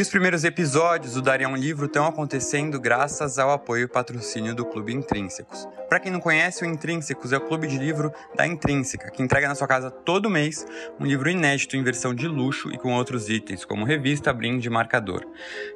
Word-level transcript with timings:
E 0.00 0.02
os 0.02 0.08
primeiros 0.08 0.44
episódios 0.44 1.12
do 1.12 1.20
Daria 1.20 1.46
um 1.46 1.54
Livro 1.54 1.84
estão 1.84 2.06
acontecendo 2.06 2.80
graças 2.80 3.38
ao 3.38 3.50
apoio 3.50 3.84
e 3.84 3.86
patrocínio 3.86 4.54
do 4.54 4.64
Clube 4.64 4.94
Intrínsecos. 4.94 5.68
Para 5.90 6.00
quem 6.00 6.10
não 6.10 6.20
conhece, 6.20 6.64
o 6.64 6.66
Intrínsecos 6.66 7.34
é 7.34 7.36
o 7.36 7.40
clube 7.42 7.66
de 7.66 7.76
livro 7.76 8.10
da 8.34 8.46
Intrínseca, 8.46 9.10
que 9.10 9.22
entrega 9.22 9.46
na 9.46 9.54
sua 9.54 9.68
casa 9.68 9.90
todo 9.90 10.30
mês 10.30 10.66
um 10.98 11.04
livro 11.04 11.28
inédito 11.28 11.76
em 11.76 11.82
versão 11.82 12.14
de 12.14 12.26
luxo 12.26 12.70
e 12.72 12.78
com 12.78 12.94
outros 12.94 13.28
itens, 13.28 13.62
como 13.62 13.84
revista, 13.84 14.32
brinde 14.32 14.68
e 14.68 14.70
marcador. 14.70 15.22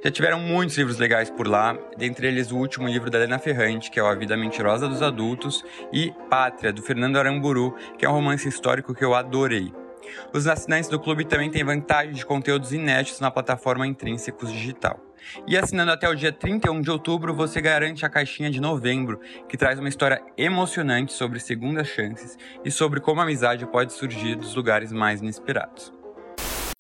Já 0.02 0.10
tiveram 0.10 0.38
muitos 0.38 0.78
livros 0.78 0.96
legais 0.96 1.28
por 1.28 1.46
lá, 1.46 1.76
dentre 1.98 2.26
eles 2.26 2.50
o 2.50 2.56
último 2.56 2.88
livro 2.88 3.10
da 3.10 3.18
Helena 3.18 3.38
Ferrante, 3.38 3.90
que 3.90 4.00
é 4.00 4.02
o 4.02 4.06
A 4.06 4.14
Vida 4.14 4.38
Mentirosa 4.38 4.88
dos 4.88 5.02
Adultos, 5.02 5.62
e 5.92 6.14
Pátria, 6.30 6.72
do 6.72 6.80
Fernando 6.80 7.18
Aramburu, 7.18 7.76
que 7.98 8.06
é 8.06 8.08
um 8.08 8.12
romance 8.12 8.48
histórico 8.48 8.94
que 8.94 9.04
eu 9.04 9.14
adorei. 9.14 9.83
Os 10.32 10.46
assinantes 10.46 10.88
do 10.88 10.98
clube 11.00 11.24
também 11.24 11.50
têm 11.50 11.64
vantagem 11.64 12.12
de 12.12 12.24
conteúdos 12.24 12.72
inéditos 12.72 13.20
na 13.20 13.30
plataforma 13.30 13.86
Intrínsecos 13.86 14.52
Digital. 14.52 15.00
E 15.46 15.56
assinando 15.56 15.92
até 15.92 16.08
o 16.08 16.14
dia 16.14 16.32
31 16.32 16.80
de 16.80 16.90
outubro, 16.90 17.34
você 17.34 17.60
garante 17.60 18.04
a 18.04 18.08
caixinha 18.08 18.50
de 18.50 18.60
novembro, 18.60 19.20
que 19.48 19.56
traz 19.56 19.78
uma 19.78 19.88
história 19.88 20.22
emocionante 20.36 21.12
sobre 21.12 21.40
segundas 21.40 21.88
chances 21.88 22.36
e 22.64 22.70
sobre 22.70 23.00
como 23.00 23.20
a 23.20 23.24
amizade 23.24 23.66
pode 23.66 23.92
surgir 23.92 24.36
dos 24.36 24.54
lugares 24.54 24.92
mais 24.92 25.20
inesperados. 25.20 25.92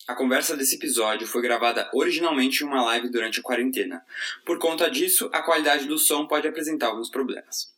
A 0.06 0.14
conversa 0.14 0.54
desse 0.54 0.76
episódio 0.76 1.26
foi 1.26 1.40
gravada 1.40 1.88
originalmente 1.94 2.62
em 2.62 2.66
uma 2.66 2.84
live 2.84 3.08
durante 3.08 3.40
a 3.40 3.42
quarentena. 3.42 4.02
Por 4.44 4.58
conta 4.58 4.90
disso, 4.90 5.30
a 5.32 5.40
qualidade 5.40 5.86
do 5.86 5.98
som 5.98 6.26
pode 6.26 6.46
apresentar 6.46 6.88
alguns 6.88 7.08
problemas. 7.08 7.72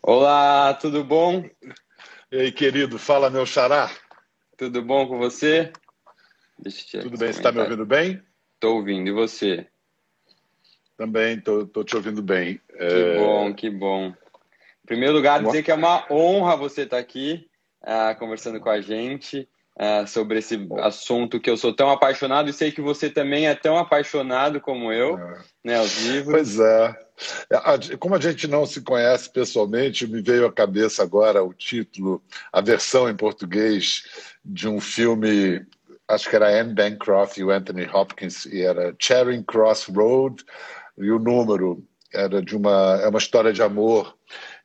Olá, 0.00 0.74
tudo 0.74 1.02
bom? 1.02 1.44
E 2.30 2.36
aí, 2.36 2.52
querido, 2.52 2.98
fala 3.00 3.30
meu 3.30 3.44
xará. 3.44 3.90
Tudo 4.62 4.80
bom 4.80 5.08
com 5.08 5.18
você? 5.18 5.72
Tudo 7.02 7.18
bem, 7.18 7.32
você 7.32 7.40
está 7.40 7.50
me 7.50 7.58
ouvindo 7.58 7.84
bem? 7.84 8.22
Estou 8.54 8.76
ouvindo, 8.76 9.08
e 9.08 9.12
você? 9.12 9.66
Também 10.96 11.36
estou 11.36 11.82
te 11.82 11.96
ouvindo 11.96 12.22
bem. 12.22 12.60
Que 12.68 12.76
é... 12.78 13.18
bom, 13.18 13.52
que 13.52 13.68
bom. 13.68 14.10
Em 14.10 14.86
primeiro 14.86 15.14
lugar, 15.14 15.42
dizer 15.42 15.64
que 15.64 15.72
é 15.72 15.74
uma 15.74 16.06
honra 16.08 16.54
você 16.54 16.82
estar 16.82 16.98
tá 16.98 17.02
aqui 17.02 17.48
uh, 17.82 18.16
conversando 18.20 18.60
com 18.60 18.70
a 18.70 18.80
gente 18.80 19.48
uh, 19.74 20.06
sobre 20.06 20.38
esse 20.38 20.56
bom. 20.56 20.78
assunto 20.78 21.40
que 21.40 21.50
eu 21.50 21.56
sou 21.56 21.74
tão 21.74 21.90
apaixonado 21.90 22.48
e 22.48 22.52
sei 22.52 22.70
que 22.70 22.80
você 22.80 23.10
também 23.10 23.48
é 23.48 23.56
tão 23.56 23.76
apaixonado 23.76 24.60
como 24.60 24.92
eu, 24.92 25.18
é. 25.18 25.40
né, 25.64 25.80
os 25.80 26.06
livros. 26.06 26.32
Pois 26.32 26.60
é. 26.60 27.01
Como 27.98 28.14
a 28.14 28.20
gente 28.20 28.46
não 28.46 28.66
se 28.66 28.80
conhece 28.80 29.30
pessoalmente, 29.30 30.06
me 30.06 30.22
veio 30.22 30.46
à 30.46 30.52
cabeça 30.52 31.02
agora 31.02 31.42
o 31.42 31.52
título, 31.52 32.22
a 32.52 32.60
versão 32.60 33.08
em 33.08 33.16
português 33.16 34.04
de 34.44 34.68
um 34.68 34.80
filme, 34.80 35.64
acho 36.08 36.28
que 36.28 36.36
era 36.36 36.60
Anne 36.60 36.74
Bancroft 36.74 37.36
e 37.36 37.44
o 37.44 37.50
Anthony 37.50 37.86
Hopkins, 37.86 38.46
e 38.46 38.62
era 38.62 38.94
Charing 38.98 39.42
Cross 39.42 39.86
Road, 39.86 40.44
e 40.98 41.10
o 41.10 41.18
número 41.18 41.84
era 42.12 42.42
de 42.42 42.54
uma, 42.54 43.00
é 43.02 43.08
uma 43.08 43.18
história 43.18 43.52
de 43.52 43.62
amor 43.62 44.16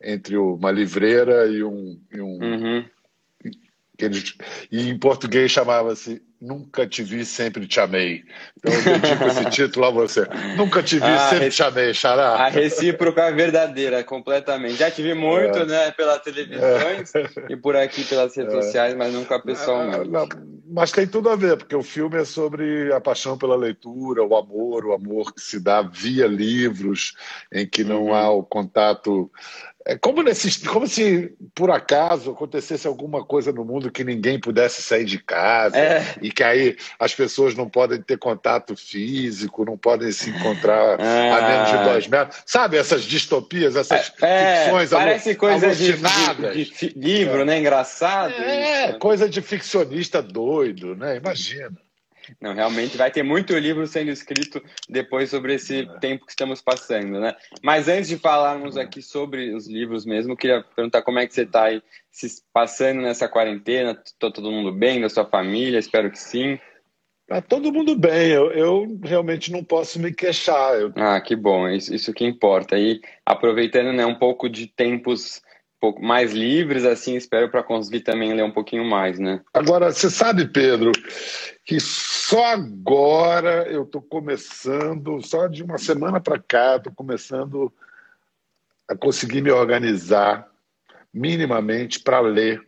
entre 0.01 0.37
uma 0.37 0.71
livreira 0.71 1.47
e 1.47 1.63
um. 1.63 1.99
E, 2.11 2.21
um, 2.21 2.39
uhum. 2.41 2.85
E 4.71 4.89
em 4.89 4.97
português 4.97 5.51
chamava-se 5.51 6.21
Nunca 6.39 6.85
te 6.85 7.01
vi, 7.01 7.25
sempre 7.25 7.65
te 7.65 7.79
amei. 7.79 8.23
Então 8.57 8.71
eu 8.71 8.83
dedico 8.83 9.23
esse 9.23 9.45
título 9.49 9.87
a 9.87 9.89
você. 9.89 10.27
Nunca 10.55 10.83
te 10.83 10.97
vi, 10.97 11.05
ah, 11.05 11.29
sempre 11.31 11.49
te 11.49 11.63
amei, 11.63 11.93
Xará. 11.95 12.33
A 12.33 12.47
recíproca 12.47 13.23
é 13.23 13.31
verdadeira, 13.31 14.03
completamente. 14.03 14.75
Já 14.75 14.91
te 14.91 15.01
vi 15.01 15.15
muito, 15.15 15.57
é. 15.57 15.65
né, 15.65 15.91
pelas 15.91 16.21
televisões 16.21 17.15
é. 17.15 17.27
e 17.49 17.57
por 17.57 17.75
aqui 17.75 18.03
pelas 18.03 18.35
redes 18.35 18.53
é. 18.53 18.61
sociais, 18.61 18.95
mas 18.95 19.11
nunca 19.11 19.39
pessoalmente. 19.39 20.09
Não, 20.09 20.27
mas 20.69 20.91
tem 20.91 21.07
tudo 21.07 21.29
a 21.29 21.35
ver, 21.35 21.57
porque 21.57 21.75
o 21.75 21.81
filme 21.81 22.17
é 22.17 22.25
sobre 22.25 22.93
a 22.93 23.01
paixão 23.01 23.35
pela 23.35 23.55
leitura, 23.55 24.23
o 24.23 24.37
amor, 24.37 24.85
o 24.85 24.93
amor 24.93 25.33
que 25.33 25.41
se 25.41 25.59
dá 25.59 25.81
via 25.81 26.27
livros, 26.27 27.15
em 27.51 27.65
que 27.65 27.83
não 27.83 28.05
uhum. 28.05 28.13
há 28.13 28.29
o 28.29 28.43
contato 28.43 29.31
é 29.87 29.97
como, 29.97 30.21
nesse, 30.21 30.67
como 30.67 30.85
se, 30.85 31.33
por 31.55 31.71
acaso, 31.71 32.31
acontecesse 32.31 32.85
alguma 32.85 33.23
coisa 33.23 33.53
no 33.53 33.63
mundo 33.63 33.89
que 33.89 34.03
ninguém 34.03 34.37
pudesse 34.37 34.81
sair 34.81 35.05
de 35.05 35.17
casa 35.17 35.77
é. 35.77 36.03
e 36.21 36.29
que 36.29 36.43
aí 36.43 36.75
as 36.99 37.15
pessoas 37.15 37.55
não 37.55 37.69
podem 37.69 38.01
ter 38.01 38.17
contato 38.17 38.75
físico, 38.75 39.63
não 39.63 39.77
podem 39.77 40.11
se 40.11 40.29
encontrar 40.29 40.99
é. 40.99 41.31
a 41.31 41.41
menos 41.41 41.71
de 41.71 41.89
dois 41.89 42.07
metros. 42.07 42.43
Sabe 42.45 42.75
essas 42.75 43.03
distopias, 43.03 43.77
essas 43.77 44.11
é, 44.21 44.65
ficções 44.65 44.89
Parece 44.89 45.35
coisa 45.35 45.73
de, 45.73 45.93
de, 45.93 46.65
de, 46.65 46.93
livro, 46.99 47.45
né? 47.45 47.57
Engraçado. 47.57 48.33
É, 48.33 48.89
isso. 48.89 48.99
coisa 48.99 49.29
de 49.29 49.41
ficcionista 49.41 50.21
doido, 50.21 50.97
né? 50.97 51.15
Imagina. 51.15 51.86
Não, 52.41 52.53
realmente 52.53 52.97
vai 52.97 53.11
ter 53.11 53.23
muito 53.23 53.57
livro 53.57 53.85
sendo 53.87 54.11
escrito 54.11 54.61
depois 54.89 55.29
sobre 55.29 55.55
esse 55.55 55.81
é. 55.81 55.99
tempo 55.99 56.25
que 56.25 56.31
estamos 56.31 56.61
passando, 56.61 57.19
né? 57.19 57.35
Mas 57.63 57.87
antes 57.87 58.09
de 58.09 58.17
falarmos 58.17 58.77
é. 58.77 58.81
aqui 58.81 59.01
sobre 59.01 59.53
os 59.53 59.67
livros 59.67 60.05
mesmo, 60.05 60.35
queria 60.35 60.63
perguntar 60.75 61.01
como 61.01 61.19
é 61.19 61.27
que 61.27 61.33
você 61.33 61.43
está 61.43 61.65
aí 61.65 61.81
se 62.11 62.41
passando 62.53 63.01
nessa 63.01 63.27
quarentena. 63.27 63.91
Está 63.91 64.31
todo 64.31 64.51
mundo 64.51 64.71
bem, 64.71 65.01
da 65.01 65.09
sua 65.09 65.25
família? 65.25 65.79
Espero 65.79 66.11
que 66.11 66.19
sim. 66.19 66.59
Tá 67.27 67.41
todo 67.41 67.73
mundo 67.73 67.93
bem, 67.93 68.29
eu, 68.29 68.51
eu 68.51 68.99
realmente 69.03 69.51
não 69.51 69.61
posso 69.61 69.99
me 69.99 70.13
queixar. 70.13 70.79
Eu... 70.79 70.93
Ah, 70.95 71.19
que 71.19 71.35
bom, 71.35 71.67
isso, 71.67 71.93
isso 71.93 72.13
que 72.13 72.23
importa. 72.25 72.79
E 72.79 73.01
aproveitando 73.25 73.91
né, 73.91 74.05
um 74.05 74.15
pouco 74.15 74.47
de 74.49 74.65
tempos 74.65 75.41
pouco 75.79 76.01
mais 76.01 76.33
livres, 76.33 76.85
assim, 76.85 77.15
espero 77.15 77.49
para 77.49 77.63
conseguir 77.63 78.01
também 78.01 78.33
ler 78.33 78.43
um 78.43 78.51
pouquinho 78.51 78.83
mais, 78.83 79.19
né? 79.19 79.41
Agora, 79.53 79.91
você 79.91 80.09
sabe, 80.09 80.47
Pedro, 80.47 80.91
que 81.65 81.79
só 81.79 82.45
agora 82.45 83.67
eu 83.69 83.83
estou 83.83 84.01
começando, 84.01 85.21
só 85.21 85.47
de 85.47 85.63
uma 85.63 85.77
semana 85.77 86.19
para 86.19 86.39
cá, 86.39 86.77
estou 86.77 86.93
começando 86.93 87.71
a 88.87 88.95
conseguir 88.95 89.41
me 89.41 89.51
organizar 89.51 90.49
minimamente 91.13 91.99
para 91.99 92.19
ler, 92.19 92.61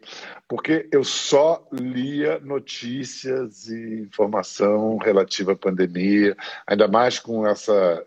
porque 0.48 0.88
eu 0.92 1.03
só 1.03 1.68
lia 1.72 2.40
notícias 2.40 3.68
e 3.68 4.02
informação 4.02 4.98
relativa 4.98 5.53
à 5.53 5.56
pandemia, 5.56 6.36
ainda 6.66 6.88
mais 6.88 7.19
com 7.19 7.46
essa 7.46 8.03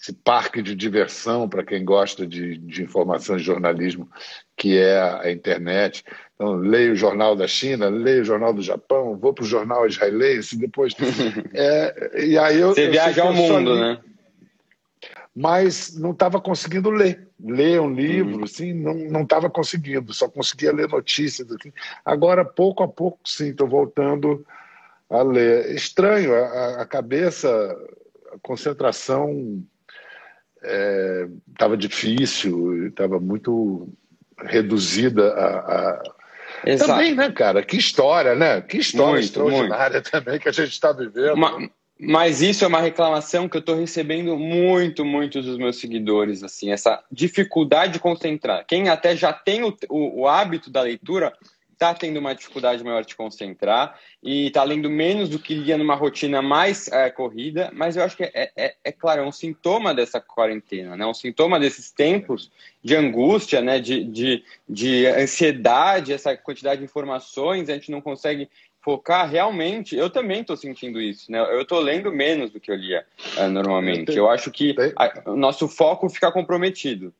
esse 0.00 0.12
parque 0.12 0.62
de 0.62 0.74
diversão 0.74 1.48
para 1.48 1.64
quem 1.64 1.84
gosta 1.84 2.26
de, 2.26 2.58
de 2.58 2.82
informação 2.82 3.36
e 3.36 3.40
jornalismo, 3.40 4.08
que 4.56 4.78
é 4.78 5.00
a 5.00 5.30
internet. 5.30 6.04
Então, 6.34 6.54
leio 6.54 6.92
o 6.92 6.96
jornal 6.96 7.36
da 7.36 7.46
China, 7.46 7.88
leio 7.88 8.22
o 8.22 8.24
jornal 8.24 8.52
do 8.52 8.62
Japão, 8.62 9.16
vou 9.16 9.32
para 9.32 9.44
o 9.44 9.48
jornal 9.48 9.86
israelense, 9.86 10.56
depois. 10.56 10.94
é, 11.54 12.24
e 12.24 12.38
aí 12.38 12.58
eu, 12.58 12.74
Você 12.74 12.86
eu 12.86 12.90
viaja 12.90 13.22
ao 13.22 13.32
mundo, 13.32 13.78
né? 13.78 14.00
Mas 15.36 15.96
não 15.98 16.12
estava 16.12 16.40
conseguindo 16.40 16.90
ler. 16.90 17.28
Ler 17.42 17.80
um 17.80 17.92
livro, 17.92 18.38
uhum. 18.38 18.44
assim, 18.44 18.72
não 18.72 19.22
estava 19.22 19.50
conseguindo, 19.50 20.14
só 20.14 20.28
conseguia 20.28 20.72
ler 20.72 20.88
notícias. 20.88 21.50
Assim. 21.50 21.72
Agora, 22.04 22.44
pouco 22.44 22.82
a 22.84 22.88
pouco, 22.88 23.18
sim, 23.24 23.50
estou 23.50 23.68
voltando 23.68 24.46
a 25.10 25.22
ler. 25.22 25.74
Estranho, 25.74 26.34
a, 26.34 26.82
a 26.82 26.86
cabeça 26.86 27.76
concentração 28.42 29.62
estava 31.52 31.74
é, 31.74 31.76
difícil, 31.76 32.88
estava 32.88 33.20
muito 33.20 33.88
reduzida 34.38 35.32
a, 35.34 35.90
a... 35.90 36.02
Também, 36.78 37.14
né, 37.14 37.30
cara? 37.30 37.62
Que 37.62 37.76
história, 37.76 38.34
né? 38.34 38.60
Que 38.62 38.78
história 38.78 39.12
muito, 39.12 39.24
extraordinária 39.24 39.96
muito. 39.96 40.10
também 40.10 40.38
que 40.38 40.48
a 40.48 40.52
gente 40.52 40.72
está 40.72 40.92
vivendo. 40.92 41.34
Uma, 41.34 41.68
mas 41.98 42.42
isso 42.42 42.64
é 42.64 42.68
uma 42.68 42.80
reclamação 42.80 43.48
que 43.48 43.56
eu 43.56 43.60
estou 43.60 43.76
recebendo 43.76 44.36
muito, 44.36 45.04
muito 45.04 45.40
dos 45.40 45.56
meus 45.58 45.76
seguidores, 45.76 46.42
assim, 46.42 46.72
essa 46.72 47.02
dificuldade 47.10 47.94
de 47.94 47.98
concentrar. 48.00 48.64
Quem 48.66 48.88
até 48.88 49.14
já 49.14 49.32
tem 49.32 49.62
o, 49.62 49.76
o, 49.88 50.22
o 50.22 50.28
hábito 50.28 50.70
da 50.70 50.82
leitura 50.82 51.32
está 51.74 51.92
tendo 51.92 52.18
uma 52.18 52.34
dificuldade 52.34 52.82
maior 52.82 53.04
de 53.04 53.14
concentrar 53.14 53.98
e 54.22 54.46
está 54.46 54.64
lendo 54.64 54.88
menos 54.88 55.28
do 55.28 55.38
que 55.38 55.54
lia 55.54 55.76
numa 55.76 55.94
rotina 55.94 56.40
mais 56.40 56.88
é, 56.88 57.10
corrida, 57.10 57.70
mas 57.74 57.96
eu 57.96 58.02
acho 58.02 58.16
que 58.16 58.22
é, 58.24 58.50
é, 58.56 58.74
é, 58.82 58.92
claro, 58.92 59.20
é 59.20 59.26
um 59.26 59.32
sintoma 59.32 59.92
dessa 59.92 60.20
quarentena, 60.20 60.96
né? 60.96 61.04
um 61.04 61.12
sintoma 61.12 61.60
desses 61.60 61.90
tempos 61.90 62.50
de 62.82 62.96
angústia, 62.96 63.60
né? 63.60 63.78
de, 63.78 64.04
de, 64.04 64.44
de 64.68 65.06
ansiedade, 65.06 66.12
essa 66.12 66.36
quantidade 66.36 66.78
de 66.78 66.84
informações, 66.84 67.68
a 67.68 67.74
gente 67.74 67.90
não 67.90 68.00
consegue 68.00 68.48
focar 68.80 69.28
realmente. 69.28 69.96
Eu 69.96 70.10
também 70.10 70.42
estou 70.42 70.56
sentindo 70.56 71.00
isso, 71.00 71.32
né? 71.32 71.40
Eu 71.40 71.62
estou 71.62 71.80
lendo 71.80 72.12
menos 72.12 72.50
do 72.50 72.60
que 72.60 72.70
eu 72.70 72.76
lia 72.76 73.04
uh, 73.38 73.48
normalmente. 73.48 74.14
Eu 74.14 74.28
acho 74.28 74.50
que 74.50 74.76
a, 74.94 75.30
o 75.30 75.36
nosso 75.36 75.66
foco 75.66 76.08
fica 76.10 76.30
comprometido. 76.30 77.12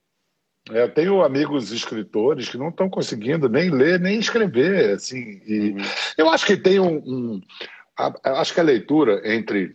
É, 0.70 0.82
eu 0.82 0.88
tenho 0.88 1.22
amigos 1.22 1.70
escritores 1.70 2.48
que 2.48 2.56
não 2.56 2.70
estão 2.70 2.88
conseguindo 2.88 3.48
nem 3.48 3.70
ler 3.70 4.00
nem 4.00 4.18
escrever, 4.18 4.94
assim. 4.94 5.42
E 5.46 5.70
uhum. 5.70 5.82
eu 6.16 6.30
acho 6.30 6.46
que 6.46 6.56
tem 6.56 6.80
um, 6.80 6.96
um 6.96 7.40
a, 7.96 8.40
acho 8.40 8.54
que 8.54 8.60
a 8.60 8.64
leitura 8.64 9.20
entre 9.24 9.74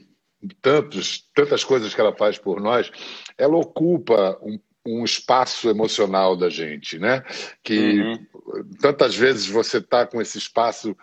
tantos, 0.61 1.29
tantas 1.35 1.63
coisas 1.63 1.93
que 1.93 2.01
ela 2.01 2.15
faz 2.15 2.37
por 2.37 2.61
nós, 2.61 2.91
ela 3.37 3.57
ocupa 3.57 4.37
um, 4.41 4.59
um 4.85 5.03
espaço 5.03 5.69
emocional 5.69 6.35
da 6.35 6.49
gente, 6.49 6.97
né? 6.97 7.23
Que 7.63 7.99
uhum. 7.99 8.27
tantas 8.81 9.15
vezes 9.15 9.47
você 9.47 9.77
está 9.77 10.07
com 10.07 10.21
esse 10.21 10.37
espaço 10.37 10.95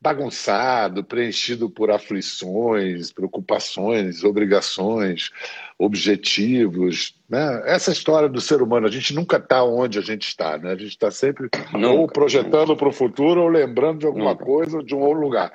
bagunçado, 0.00 1.02
preenchido 1.02 1.70
por 1.70 1.90
aflições, 1.90 3.10
preocupações, 3.12 4.22
obrigações, 4.22 5.30
objetivos. 5.78 7.14
Né? 7.28 7.62
Essa 7.64 7.90
história 7.90 8.28
do 8.28 8.40
ser 8.40 8.62
humano, 8.62 8.86
a 8.86 8.90
gente 8.90 9.14
nunca 9.14 9.38
está 9.38 9.64
onde 9.64 9.98
a 9.98 10.02
gente 10.02 10.28
está, 10.28 10.58
né? 10.58 10.72
a 10.72 10.76
gente 10.76 10.90
está 10.90 11.10
sempre 11.10 11.48
nunca, 11.72 11.88
ou 11.88 12.06
projetando 12.06 12.76
para 12.76 12.88
o 12.88 12.92
futuro 12.92 13.42
ou 13.42 13.48
lembrando 13.48 14.00
de 14.00 14.06
alguma 14.06 14.32
nunca. 14.32 14.44
coisa 14.44 14.76
ou 14.76 14.82
de 14.82 14.94
um 14.94 15.00
outro 15.00 15.20
lugar. 15.20 15.52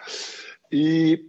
E 0.71 1.25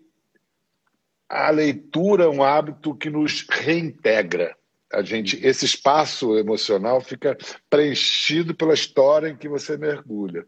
a 1.29 1.51
leitura 1.51 2.25
é 2.25 2.29
um 2.29 2.43
hábito 2.43 2.95
que 2.95 3.11
nos 3.11 3.47
reintegra. 3.49 4.57
A 4.93 5.03
gente, 5.03 5.39
esse 5.43 5.65
espaço 5.65 6.37
emocional 6.37 7.01
fica 7.01 7.37
preenchido 7.71 8.55
pela 8.55 8.75
história 8.75 9.29
em 9.29 9.37
que 9.37 9.49
você 9.49 9.79
mergulha. 9.79 10.45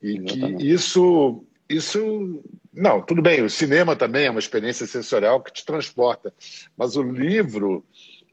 E 0.00 0.16
Exatamente. 0.16 0.56
que 0.56 0.72
isso 0.72 1.44
isso. 1.70 2.42
Não, 2.72 3.02
tudo 3.02 3.22
bem, 3.22 3.42
o 3.42 3.50
cinema 3.50 3.96
também 3.96 4.26
é 4.26 4.30
uma 4.30 4.38
experiência 4.38 4.86
sensorial 4.86 5.42
que 5.42 5.52
te 5.52 5.64
transporta, 5.64 6.32
mas 6.76 6.96
o 6.96 7.02
livro, 7.02 7.84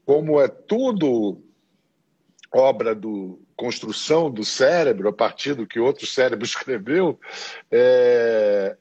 como 0.04 0.40
é 0.40 0.46
tudo 0.48 1.42
obra 2.52 2.94
do 2.94 3.40
construção 3.56 4.30
do 4.30 4.44
cérebro 4.44 5.08
a 5.08 5.12
partir 5.12 5.54
do 5.54 5.66
que 5.66 5.78
outro 5.80 6.06
cérebro 6.06 6.44
escreveu, 6.46 7.18
é, 7.70 8.76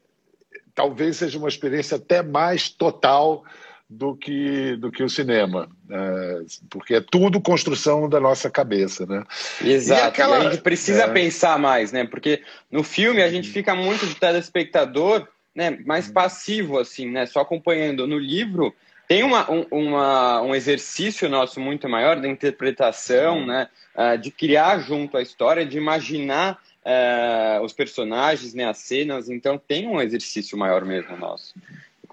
talvez 0.73 1.17
seja 1.17 1.37
uma 1.37 1.49
experiência 1.49 1.97
até 1.97 2.21
mais 2.21 2.69
total 2.69 3.43
do 3.89 4.15
que, 4.15 4.75
do 4.75 4.91
que 4.91 5.01
o 5.01 5.09
cinema, 5.09 5.69
né? 5.87 6.43
porque 6.69 6.95
é 6.95 7.01
tudo 7.01 7.39
construção 7.39 8.09
da 8.09 8.19
nossa 8.19 8.49
cabeça, 8.49 9.05
né? 9.05 9.23
Exato. 9.61 10.01
E, 10.01 10.07
aquela... 10.07 10.37
e 10.37 10.47
a 10.47 10.49
gente 10.51 10.61
precisa 10.61 11.03
é... 11.03 11.09
pensar 11.09 11.57
mais, 11.57 11.91
né? 11.91 12.05
Porque 12.05 12.41
no 12.69 12.83
filme 12.83 13.23
a 13.23 13.29
gente 13.29 13.49
fica 13.49 13.73
muito 13.73 14.05
de 14.05 14.15
telespectador, 14.15 15.25
né? 15.55 15.79
Mais 15.85 16.09
passivo 16.09 16.77
assim, 16.79 17.09
né? 17.09 17.25
Só 17.25 17.39
acompanhando. 17.39 18.05
No 18.05 18.19
livro 18.19 18.75
tem 19.07 19.23
uma, 19.23 19.49
um, 19.49 19.65
uma, 19.71 20.41
um 20.41 20.53
exercício 20.53 21.29
nosso 21.29 21.61
muito 21.61 21.87
maior 21.87 22.19
da 22.19 22.27
interpretação, 22.27 23.45
né? 23.45 23.69
Uh, 23.95 24.17
de 24.17 24.31
criar 24.31 24.79
junto 24.79 25.15
à 25.15 25.21
história, 25.21 25.65
de 25.65 25.77
imaginar 25.77 26.59
uh, 26.83 27.63
os 27.63 27.71
personagens, 27.71 28.53
né? 28.53 28.65
As 28.65 28.79
cenas. 28.79 29.29
Então 29.29 29.57
tem 29.57 29.87
um 29.87 30.01
exercício 30.01 30.57
maior 30.57 30.83
mesmo 30.83 31.15
nosso. 31.15 31.55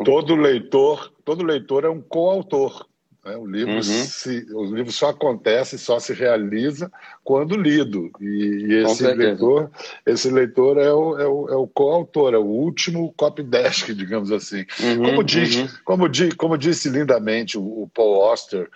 Todo 0.03 0.35
leitor, 0.35 1.13
todo 1.25 1.45
leitor 1.45 1.85
é 1.85 1.89
um 1.89 2.01
coautor. 2.01 2.87
Né? 3.25 3.37
O, 3.37 3.47
livro 3.47 3.75
uhum. 3.75 3.83
se, 3.83 4.47
o 4.53 4.65
livro 4.65 4.93
só 4.93 5.09
acontece, 5.09 5.79
só 5.79 5.99
se 5.99 6.13
realiza 6.13 6.93
quando 7.23 7.57
lido. 7.57 8.11
E, 8.21 8.67
e 8.69 8.75
esse 8.85 9.07
leitor, 9.15 9.71
esse 10.05 10.31
leitor 10.31 10.79
é 10.79 10.93
o, 10.93 11.19
é 11.19 11.27
o, 11.27 11.49
é 11.49 11.57
o 11.57 11.67
coautor, 11.67 12.35
é 12.35 12.39
o 12.39 12.45
último 12.45 13.13
copydesk, 13.17 13.93
digamos 13.95 14.31
assim. 14.31 14.67
Uhum, 14.81 15.05
como, 15.05 15.25
diz, 15.25 15.57
uhum. 15.57 15.69
como, 15.85 16.09
diz, 16.09 16.35
como 16.35 16.59
disse 16.59 16.89
lindamente 16.89 17.57
o, 17.57 17.63
o 17.63 17.91
Paul 17.95 18.23
Auster, 18.23 18.69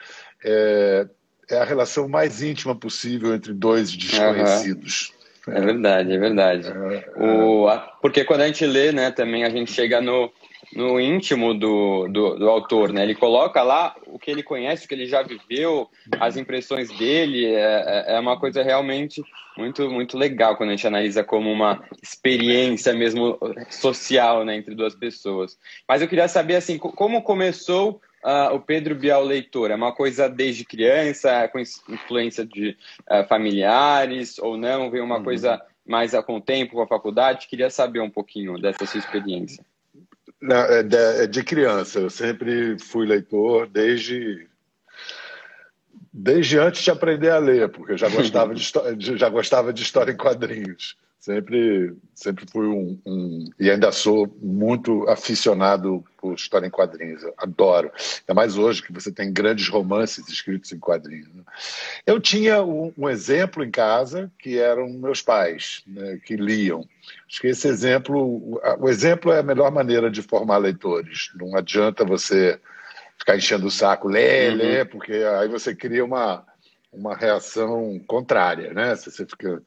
é, 0.44 1.06
é, 1.50 1.58
a 1.58 1.64
relação 1.64 2.08
mais 2.08 2.42
íntima 2.42 2.74
possível 2.74 3.34
entre 3.34 3.52
dois 3.52 3.90
desconhecidos. 3.90 5.12
É 5.46 5.60
verdade, 5.60 6.12
é 6.12 6.18
verdade. 6.18 6.68
É, 6.68 7.22
o, 7.22 7.70
é. 7.70 7.82
porque 8.02 8.24
quando 8.24 8.42
a 8.42 8.46
gente 8.46 8.66
lê, 8.66 8.92
né, 8.92 9.10
também 9.10 9.44
a 9.44 9.50
gente 9.50 9.72
chega 9.72 9.98
no, 9.98 10.30
no 10.74 11.00
íntimo 11.00 11.54
do, 11.54 12.08
do, 12.08 12.38
do, 12.38 12.48
autor, 12.48 12.92
né? 12.92 13.02
Ele 13.02 13.14
coloca 13.14 13.62
lá 13.62 13.94
o 14.06 14.18
que 14.18 14.30
ele 14.30 14.42
conhece, 14.42 14.84
o 14.84 14.88
que 14.88 14.94
ele 14.94 15.06
já 15.06 15.22
viveu, 15.22 15.88
as 16.20 16.36
impressões 16.36 16.88
dele. 16.96 17.46
É, 17.46 18.06
é, 18.08 18.16
é 18.16 18.20
uma 18.20 18.38
coisa 18.38 18.62
realmente 18.62 19.22
muito, 19.56 19.90
muito 19.90 20.16
legal 20.16 20.56
quando 20.56 20.70
a 20.70 20.72
gente 20.76 20.86
analisa 20.86 21.24
como 21.24 21.50
uma 21.50 21.82
experiência 22.02 22.92
mesmo 22.92 23.38
social, 23.70 24.44
né, 24.44 24.56
entre 24.56 24.74
duas 24.74 24.94
pessoas. 24.94 25.58
Mas 25.88 26.00
eu 26.00 26.08
queria 26.08 26.28
saber, 26.28 26.56
assim, 26.56 26.78
como 26.78 27.22
começou 27.22 28.00
uh, 28.24 28.54
o 28.54 28.60
Pedro 28.60 28.94
Bial 28.94 29.24
leitor? 29.24 29.70
É 29.70 29.74
uma 29.74 29.92
coisa 29.92 30.28
desde 30.28 30.64
criança, 30.64 31.48
com 31.48 31.58
influência 31.58 32.44
de 32.46 32.76
uh, 33.10 33.26
familiares 33.28 34.38
ou 34.38 34.56
não? 34.56 34.90
Veio 34.90 35.04
uma 35.04 35.18
uhum. 35.18 35.24
coisa 35.24 35.60
mais 35.86 36.12
com 36.24 36.36
o 36.36 36.40
tempo, 36.40 36.74
com 36.74 36.82
a 36.82 36.86
faculdade? 36.86 37.48
Queria 37.48 37.70
saber 37.70 38.00
um 38.00 38.10
pouquinho 38.10 38.58
dessa 38.58 38.86
sua 38.86 38.98
experiência. 38.98 39.64
É 40.40 40.82
de, 40.84 40.96
é 40.96 41.26
de 41.26 41.42
criança, 41.42 41.98
eu 41.98 42.08
sempre 42.08 42.78
fui 42.78 43.06
leitor 43.06 43.66
desde 43.66 44.48
desde 46.12 46.58
antes 46.58 46.82
de 46.82 46.90
aprender 46.90 47.30
a 47.30 47.38
ler, 47.38 47.68
porque 47.68 47.92
eu 47.92 47.98
já 47.98 48.08
gostava 48.08 48.54
de, 48.54 48.62
já 49.18 49.28
gostava 49.28 49.72
de 49.72 49.82
história 49.82 50.12
em 50.12 50.16
quadrinhos. 50.16 50.96
Sempre, 51.18 51.96
sempre 52.14 52.46
fui 52.48 52.66
um, 52.66 52.96
um, 53.04 53.50
E 53.58 53.68
ainda 53.68 53.90
sou 53.90 54.32
muito 54.40 55.08
aficionado 55.08 56.04
por 56.16 56.34
história 56.34 56.66
em 56.66 56.70
quadrinhos. 56.70 57.24
Eu 57.24 57.34
adoro. 57.36 57.90
Ainda 58.20 58.34
mais 58.34 58.56
hoje 58.56 58.82
que 58.82 58.92
você 58.92 59.10
tem 59.10 59.32
grandes 59.32 59.68
romances 59.68 60.28
escritos 60.28 60.72
em 60.72 60.78
quadrinhos. 60.78 61.28
Né? 61.34 61.42
Eu 62.06 62.20
tinha 62.20 62.62
um, 62.62 62.92
um, 62.96 63.08
exemplo 63.08 63.64
em 63.64 63.70
casa 63.70 64.30
que 64.38 64.58
eram 64.58 64.88
meus 64.88 65.20
pais, 65.20 65.82
né, 65.88 66.20
que 66.24 66.36
liam. 66.36 66.88
Acho 67.28 67.40
que 67.40 67.48
esse 67.48 67.66
exemplo. 67.66 68.60
O 68.78 68.88
exemplo 68.88 69.32
é 69.32 69.40
a 69.40 69.42
melhor 69.42 69.72
maneira 69.72 70.08
de 70.08 70.22
formar 70.22 70.58
leitores. 70.58 71.30
Não 71.34 71.56
adianta 71.56 72.04
você 72.04 72.60
ficar 73.18 73.36
enchendo 73.36 73.66
o 73.66 73.70
saco, 73.72 74.06
lê, 74.06 74.50
uhum. 74.50 74.56
lê, 74.56 74.84
porque 74.84 75.12
aí 75.12 75.48
você 75.48 75.74
cria 75.74 76.04
uma, 76.04 76.46
uma 76.92 77.16
reação 77.16 78.00
contrária, 78.06 78.72
né? 78.72 78.94
Você 78.94 79.26
fica 79.26 79.60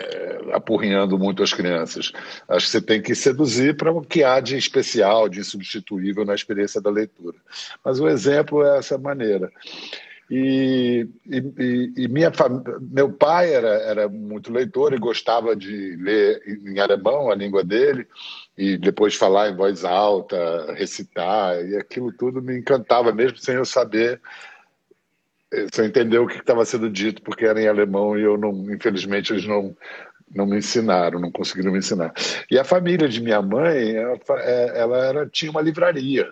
é, 0.00 0.38
apurrinhando 0.52 1.18
muito 1.18 1.42
as 1.42 1.52
crianças. 1.52 2.12
Acho 2.48 2.66
que 2.66 2.72
você 2.72 2.80
tem 2.80 3.02
que 3.02 3.14
seduzir 3.14 3.76
para 3.76 3.92
o 3.92 4.00
que 4.00 4.22
há 4.22 4.40
de 4.40 4.56
especial, 4.56 5.28
de 5.28 5.40
insubstituível 5.40 6.24
na 6.24 6.34
experiência 6.34 6.80
da 6.80 6.90
leitura. 6.90 7.36
Mas 7.84 7.98
o 7.98 8.08
exemplo 8.08 8.64
é 8.64 8.78
essa 8.78 8.96
maneira. 8.96 9.50
E, 10.30 11.08
e, 11.26 11.92
e 11.96 12.08
minha 12.08 12.30
meu 12.82 13.10
pai 13.10 13.52
era, 13.52 13.68
era 13.68 14.08
muito 14.08 14.52
leitor 14.52 14.92
e 14.92 14.98
gostava 14.98 15.56
de 15.56 15.96
ler 15.96 16.42
em 16.46 16.78
alemão, 16.78 17.30
a 17.30 17.34
língua 17.34 17.64
dele, 17.64 18.06
e 18.56 18.76
depois 18.76 19.14
falar 19.14 19.48
em 19.48 19.56
voz 19.56 19.86
alta, 19.86 20.74
recitar, 20.74 21.64
e 21.64 21.76
aquilo 21.76 22.12
tudo 22.12 22.42
me 22.42 22.58
encantava, 22.58 23.10
mesmo 23.10 23.38
sem 23.38 23.54
eu 23.54 23.64
saber 23.64 24.20
você 25.50 25.86
entendeu 25.86 26.24
o 26.24 26.26
que 26.26 26.38
estava 26.38 26.64
sendo 26.64 26.90
dito 26.90 27.22
porque 27.22 27.44
era 27.44 27.60
em 27.60 27.68
alemão 27.68 28.18
e 28.18 28.22
eu 28.22 28.36
não, 28.36 28.52
infelizmente, 28.72 29.32
eles 29.32 29.46
não 29.46 29.76
não 30.34 30.46
me 30.46 30.58
ensinaram, 30.58 31.18
não 31.18 31.30
conseguiram 31.30 31.72
me 31.72 31.78
ensinar. 31.78 32.12
E 32.50 32.58
a 32.58 32.64
família 32.64 33.08
de 33.08 33.22
minha 33.22 33.40
mãe, 33.40 33.96
ela, 33.96 34.18
é, 34.40 34.80
ela 34.80 34.98
era, 34.98 35.26
tinha 35.26 35.50
uma 35.50 35.62
livraria. 35.62 36.30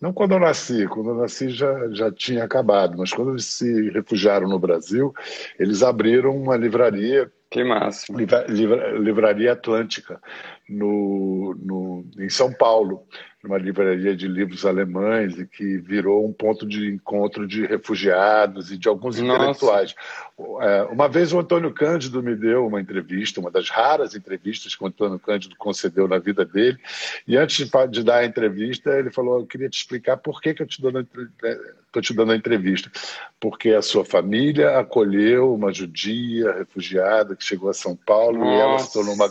Não 0.00 0.14
quando 0.14 0.32
eu 0.32 0.40
nasci, 0.40 0.86
quando 0.86 1.10
eu 1.10 1.14
nasci 1.14 1.50
já, 1.50 1.88
já 1.90 2.10
tinha 2.10 2.44
acabado, 2.44 2.96
mas 2.96 3.12
quando 3.12 3.32
eles 3.32 3.44
se 3.44 3.90
refugiaram 3.90 4.48
no 4.48 4.58
Brasil, 4.58 5.14
eles 5.58 5.82
abriram 5.82 6.34
uma 6.36 6.56
livraria. 6.56 7.30
Que 7.50 7.64
máximo. 7.64 8.16
Livra, 8.16 8.46
livra, 8.48 8.98
livraria 8.98 9.52
Atlântica, 9.52 10.20
no, 10.70 11.54
no, 11.60 12.04
em 12.18 12.28
São 12.28 12.52
Paulo 12.52 13.04
numa 13.42 13.56
livraria 13.56 14.14
de 14.14 14.28
livros 14.28 14.66
alemães 14.66 15.38
e 15.38 15.46
que 15.46 15.78
virou 15.78 16.26
um 16.26 16.32
ponto 16.32 16.66
de 16.66 16.90
encontro 16.90 17.46
de 17.46 17.64
refugiados 17.64 18.70
e 18.70 18.76
de 18.76 18.86
alguns 18.86 19.18
Nossa. 19.18 19.34
intelectuais. 19.34 19.94
É, 20.60 20.82
uma 20.90 21.08
vez 21.08 21.32
o 21.32 21.38
Antônio 21.38 21.72
Cândido 21.72 22.22
me 22.22 22.36
deu 22.36 22.66
uma 22.66 22.80
entrevista, 22.80 23.40
uma 23.40 23.50
das 23.50 23.70
raras 23.70 24.14
entrevistas 24.14 24.74
que 24.74 24.84
o 24.84 24.86
Antônio 24.86 25.18
Cândido 25.18 25.56
concedeu 25.56 26.06
na 26.06 26.18
vida 26.18 26.44
dele, 26.44 26.78
e 27.26 27.36
antes 27.36 27.66
de 27.90 28.04
dar 28.04 28.18
a 28.18 28.26
entrevista, 28.26 28.90
ele 28.90 29.10
falou: 29.10 29.40
Eu 29.40 29.46
queria 29.46 29.70
te 29.70 29.78
explicar 29.78 30.18
por 30.18 30.40
que, 30.40 30.52
que 30.52 30.62
eu 30.62 30.66
estou 30.66 30.90
é, 30.90 32.02
te 32.02 32.14
dando 32.14 32.32
a 32.32 32.36
entrevista. 32.36 32.90
Porque 33.40 33.70
a 33.70 33.80
sua 33.80 34.04
família 34.04 34.78
acolheu 34.78 35.54
uma 35.54 35.72
judia 35.72 36.52
refugiada 36.52 37.34
que 37.34 37.42
chegou 37.42 37.70
a 37.70 37.74
São 37.74 37.96
Paulo 37.96 38.38
Nossa. 38.38 38.50
e 38.50 38.60
ela 38.60 38.78
se 38.78 38.92
tornou 38.92 39.14
uma, 39.14 39.28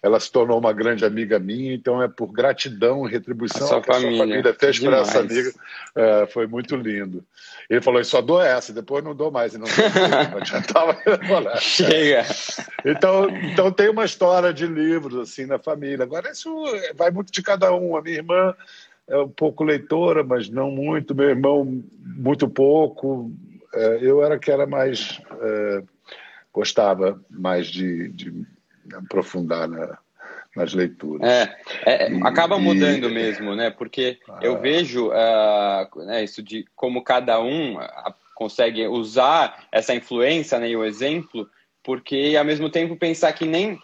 ela 0.00 0.20
se 0.20 0.32
tornou 0.32 0.58
uma 0.58 0.72
grande 0.78 1.04
amiga 1.04 1.38
minha, 1.38 1.74
então 1.74 2.02
é 2.02 2.08
por 2.08 2.32
gratidão 2.32 3.06
e 3.06 3.10
retribuição 3.10 3.64
a 3.64 3.68
sua 3.68 3.80
que 3.82 3.92
família, 3.92 4.10
a 4.10 4.16
sua 4.16 4.26
família 4.26 4.54
fez 4.54 4.78
para 4.78 4.96
essa 4.98 5.20
amiga. 5.20 5.52
É, 5.94 6.26
foi 6.26 6.46
muito 6.46 6.76
lindo. 6.76 7.24
Ele 7.68 7.80
falou: 7.80 8.02
só 8.02 8.22
dou 8.22 8.40
essa, 8.40 8.72
depois 8.72 9.04
não 9.04 9.14
dou 9.14 9.30
mais. 9.30 9.54
E 9.54 9.58
não, 9.58 9.66
não 9.66 10.38
adiantava. 10.38 10.96
Chega. 11.60 12.24
Então, 12.84 13.28
então 13.28 13.70
tem 13.70 13.90
uma 13.90 14.04
história 14.04 14.52
de 14.52 14.66
livros 14.66 15.16
assim 15.16 15.44
na 15.44 15.58
família. 15.58 16.04
Agora, 16.04 16.30
isso 16.30 16.50
vai 16.94 17.10
muito 17.10 17.30
de 17.30 17.42
cada 17.42 17.72
um. 17.74 17.96
A 17.96 18.02
minha 18.02 18.16
irmã 18.16 18.54
é 19.06 19.18
um 19.18 19.28
pouco 19.28 19.64
leitora, 19.64 20.24
mas 20.24 20.48
não 20.48 20.70
muito. 20.70 21.14
Meu 21.14 21.28
irmão, 21.28 21.82
muito 22.00 22.48
pouco. 22.48 23.30
É, 23.74 23.98
eu 24.00 24.22
era 24.24 24.38
que 24.38 24.50
era 24.50 24.66
mais. 24.66 25.20
É, 25.40 25.82
gostava 26.52 27.20
mais 27.30 27.66
de, 27.66 28.08
de 28.08 28.46
aprofundar 28.94 29.68
na, 29.68 29.98
nas 30.56 30.72
leituras. 30.74 31.28
É, 31.28 31.56
é 31.84 32.12
e, 32.12 32.22
acaba 32.22 32.58
mudando 32.58 33.08
e... 33.08 33.12
mesmo, 33.12 33.54
né? 33.54 33.70
Porque 33.70 34.18
ah. 34.28 34.38
eu 34.42 34.60
vejo 34.60 35.08
uh, 35.08 36.04
né, 36.04 36.24
isso 36.24 36.42
de 36.42 36.64
como 36.74 37.02
cada 37.02 37.40
um 37.40 37.76
uh, 37.76 38.14
consegue 38.34 38.86
usar 38.86 39.66
essa 39.70 39.94
influência 39.94 40.58
né, 40.58 40.70
e 40.70 40.76
o 40.76 40.84
exemplo, 40.84 41.48
porque 41.82 42.34
ao 42.38 42.44
mesmo 42.44 42.70
tempo 42.70 42.96
pensar 42.96 43.32
que 43.32 43.44
nem. 43.44 43.78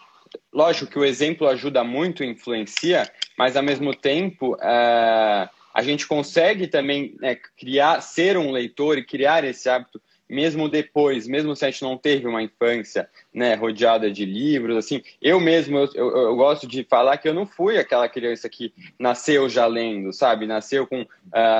Lógico 0.51 0.91
que 0.91 0.99
o 0.99 1.05
exemplo 1.05 1.47
ajuda 1.47 1.81
muito, 1.81 2.23
influencia, 2.23 3.09
mas 3.37 3.55
ao 3.55 3.63
mesmo 3.63 3.95
tempo 3.95 4.55
uh, 4.55 5.49
a 5.75 5.81
gente 5.81 6.05
consegue 6.07 6.67
também 6.67 7.15
né, 7.21 7.37
criar, 7.57 8.01
ser 8.01 8.37
um 8.37 8.51
leitor 8.51 8.97
e 8.97 9.05
criar 9.05 9.45
esse 9.45 9.69
hábito 9.69 10.01
mesmo 10.29 10.67
depois, 10.67 11.27
mesmo 11.27 11.55
se 11.55 11.65
a 11.65 11.69
gente 11.69 11.83
não 11.83 11.97
teve 11.97 12.27
uma 12.27 12.41
infância 12.41 13.09
né, 13.33 13.53
rodeada 13.53 14.11
de 14.11 14.25
livros, 14.25 14.77
assim, 14.77 15.01
eu 15.21 15.39
mesmo, 15.39 15.77
eu, 15.77 15.89
eu, 15.93 16.17
eu, 16.17 16.35
gosto 16.35 16.67
de 16.67 16.83
falar 16.83 17.17
que 17.17 17.29
eu 17.29 17.33
não 17.33 17.45
fui 17.45 17.77
aquela 17.77 18.09
criança 18.09 18.49
que 18.49 18.73
nasceu 18.97 19.47
já 19.47 19.67
lendo, 19.67 20.11
sabe? 20.11 20.47
Nasceu 20.47 20.87
com 20.87 21.01
uh, 21.01 21.07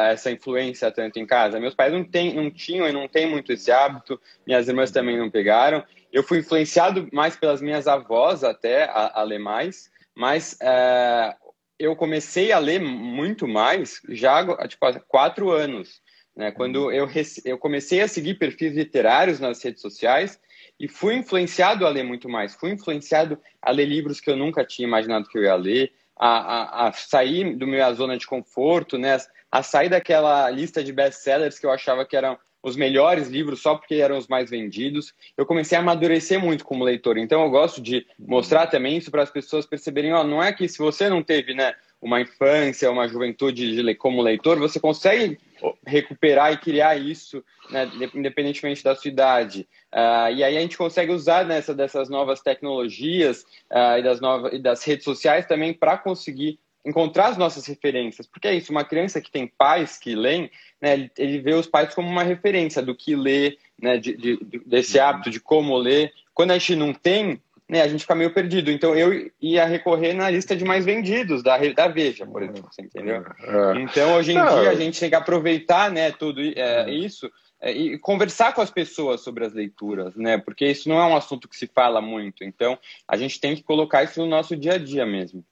essa 0.09 0.31
influência 0.31 0.91
tanto 0.91 1.19
em 1.19 1.25
casa. 1.25 1.59
Meus 1.59 1.75
pais 1.75 1.93
não, 1.93 2.03
tem, 2.03 2.33
não 2.33 2.49
tinham 2.49 2.87
e 2.87 2.91
não 2.91 3.07
têm 3.07 3.29
muito 3.29 3.53
esse 3.53 3.71
hábito, 3.71 4.19
minhas 4.45 4.67
irmãs 4.67 4.91
também 4.91 5.17
não 5.17 5.29
pegaram. 5.29 5.83
Eu 6.11 6.23
fui 6.23 6.39
influenciado 6.39 7.07
mais 7.11 7.35
pelas 7.35 7.61
minhas 7.61 7.87
avós 7.87 8.43
até 8.43 8.85
a, 8.85 9.19
a 9.19 9.23
ler 9.23 9.39
mais, 9.39 9.91
mas 10.15 10.57
uh, 10.61 11.35
eu 11.77 11.95
comecei 11.95 12.51
a 12.51 12.59
ler 12.59 12.79
muito 12.79 13.47
mais 13.47 14.01
já 14.09 14.43
tipo, 14.67 14.85
há 14.85 14.99
quatro 15.01 15.51
anos. 15.51 16.01
Né? 16.35 16.51
Quando 16.51 16.91
eu, 16.91 17.07
eu 17.45 17.57
comecei 17.57 18.01
a 18.01 18.07
seguir 18.07 18.35
perfis 18.35 18.73
literários 18.73 19.39
nas 19.39 19.63
redes 19.63 19.81
sociais 19.81 20.39
e 20.79 20.87
fui 20.87 21.15
influenciado 21.15 21.85
a 21.85 21.89
ler 21.89 22.03
muito 22.03 22.27
mais, 22.27 22.55
fui 22.55 22.71
influenciado 22.71 23.39
a 23.61 23.71
ler 23.71 23.85
livros 23.85 24.19
que 24.19 24.29
eu 24.29 24.35
nunca 24.35 24.65
tinha 24.65 24.87
imaginado 24.87 25.29
que 25.29 25.37
eu 25.37 25.43
ia 25.43 25.55
ler, 25.55 25.93
a, 26.17 26.27
a, 26.27 26.87
a 26.87 26.93
sair 26.93 27.55
do 27.55 27.67
minha 27.67 27.91
zona 27.93 28.17
de 28.17 28.25
conforto, 28.25 28.97
né? 28.97 29.17
a 29.51 29.63
sair 29.63 29.89
daquela 29.89 30.49
lista 30.49 30.83
de 30.83 30.91
best-sellers 30.91 31.57
que 31.57 31.65
eu 31.65 31.71
achava 31.71 32.05
que 32.05 32.15
eram 32.15 32.37
os 32.61 32.75
melhores 32.75 33.27
livros 33.27 33.61
só 33.61 33.75
porque 33.75 33.95
eram 33.95 34.17
os 34.17 34.27
mais 34.27 34.49
vendidos. 34.49 35.13
Eu 35.37 35.45
comecei 35.45 35.77
a 35.77 35.81
amadurecer 35.81 36.39
muito 36.39 36.65
como 36.65 36.83
leitor. 36.83 37.15
Então 37.17 37.43
eu 37.43 37.49
gosto 37.49 37.79
de 37.79 38.05
mostrar 38.17 38.67
também 38.67 38.97
isso 38.97 39.11
para 39.11 39.21
as 39.21 39.29
pessoas 39.29 39.67
perceberem, 39.67 40.13
ó, 40.13 40.23
não 40.23 40.41
é 40.41 40.51
que 40.51 40.67
se 40.67 40.79
você 40.79 41.07
não 41.07 41.21
teve, 41.21 41.53
né, 41.53 41.75
uma 42.01 42.21
infância, 42.21 42.91
uma 42.91 43.07
juventude 43.07 43.75
de, 43.75 43.95
como 43.95 44.21
leitor, 44.21 44.59
você 44.59 44.79
consegue 44.79 45.37
recuperar 45.85 46.53
e 46.53 46.57
criar 46.57 46.95
isso, 46.95 47.43
né, 47.69 47.89
independentemente 48.13 48.83
da 48.83 48.95
sua 48.95 49.09
idade. 49.09 49.67
Uh, 49.93 50.29
e 50.35 50.43
aí 50.43 50.57
a 50.57 50.61
gente 50.61 50.77
consegue 50.77 51.11
usar 51.11 51.45
nessa 51.45 51.73
dessas 51.73 52.09
novas 52.09 52.41
tecnologias 52.41 53.43
uh, 53.71 53.97
e, 53.97 54.03
das 54.03 54.19
novas, 54.19 54.53
e 54.53 54.59
das 54.59 54.83
redes 54.83 55.03
sociais 55.03 55.45
também 55.45 55.73
para 55.73 55.97
conseguir 55.97 56.59
encontrar 56.85 57.29
as 57.29 57.37
nossas 57.37 57.65
referências. 57.65 58.27
Porque 58.27 58.47
é 58.47 58.53
isso, 58.53 58.71
uma 58.71 58.83
criança 58.83 59.19
que 59.19 59.31
tem 59.31 59.47
pais 59.47 59.97
que 59.97 60.13
leem, 60.13 60.51
né, 60.79 61.09
ele 61.17 61.39
vê 61.39 61.55
os 61.55 61.65
pais 61.65 61.95
como 61.95 62.07
uma 62.07 62.23
referência 62.23 62.81
do 62.81 62.95
que 62.95 63.15
ler, 63.15 63.57
né, 63.81 63.97
de, 63.97 64.15
de, 64.15 64.37
desse 64.65 64.99
hábito 64.99 65.31
de 65.31 65.39
como 65.39 65.75
ler. 65.77 66.13
Quando 66.33 66.51
a 66.51 66.57
gente 66.57 66.75
não 66.75 66.93
tem, 66.93 67.41
né, 67.69 67.81
a 67.81 67.87
gente 67.87 68.01
fica 68.01 68.15
meio 68.15 68.33
perdido. 68.33 68.71
Então 68.71 68.95
eu 68.95 69.29
ia 69.41 69.65
recorrer 69.65 70.13
na 70.13 70.29
lista 70.29 70.55
de 70.55 70.63
mais 70.63 70.85
vendidos 70.85 71.41
da, 71.41 71.57
da 71.57 71.87
Veja, 71.87 72.25
por 72.25 72.43
exemplo, 72.43 72.69
você 72.71 72.81
entendeu? 72.81 73.23
É. 73.39 73.81
Então 73.81 74.15
hoje 74.15 74.31
em 74.31 74.35
Não. 74.35 74.61
dia 74.61 74.69
a 74.69 74.75
gente 74.75 74.99
tem 74.99 75.09
que 75.09 75.15
aproveitar 75.15 75.91
né, 75.91 76.11
tudo 76.11 76.41
é, 76.41 76.89
isso 76.91 77.29
é, 77.59 77.71
e 77.71 77.97
conversar 77.97 78.53
com 78.53 78.61
as 78.61 78.69
pessoas 78.69 79.21
sobre 79.21 79.45
as 79.45 79.53
leituras, 79.53 80.15
né? 80.15 80.37
Porque 80.37 80.65
isso 80.67 80.87
não 80.87 80.99
é 80.99 81.05
um 81.05 81.15
assunto 81.15 81.47
que 81.47 81.57
se 81.57 81.67
fala 81.67 82.01
muito. 82.01 82.43
Então 82.43 82.77
a 83.07 83.17
gente 83.17 83.39
tem 83.39 83.55
que 83.55 83.63
colocar 83.63 84.03
isso 84.03 84.19
no 84.19 84.27
nosso 84.27 84.55
dia 84.55 84.73
a 84.73 84.77
dia 84.77 85.05
mesmo. 85.05 85.43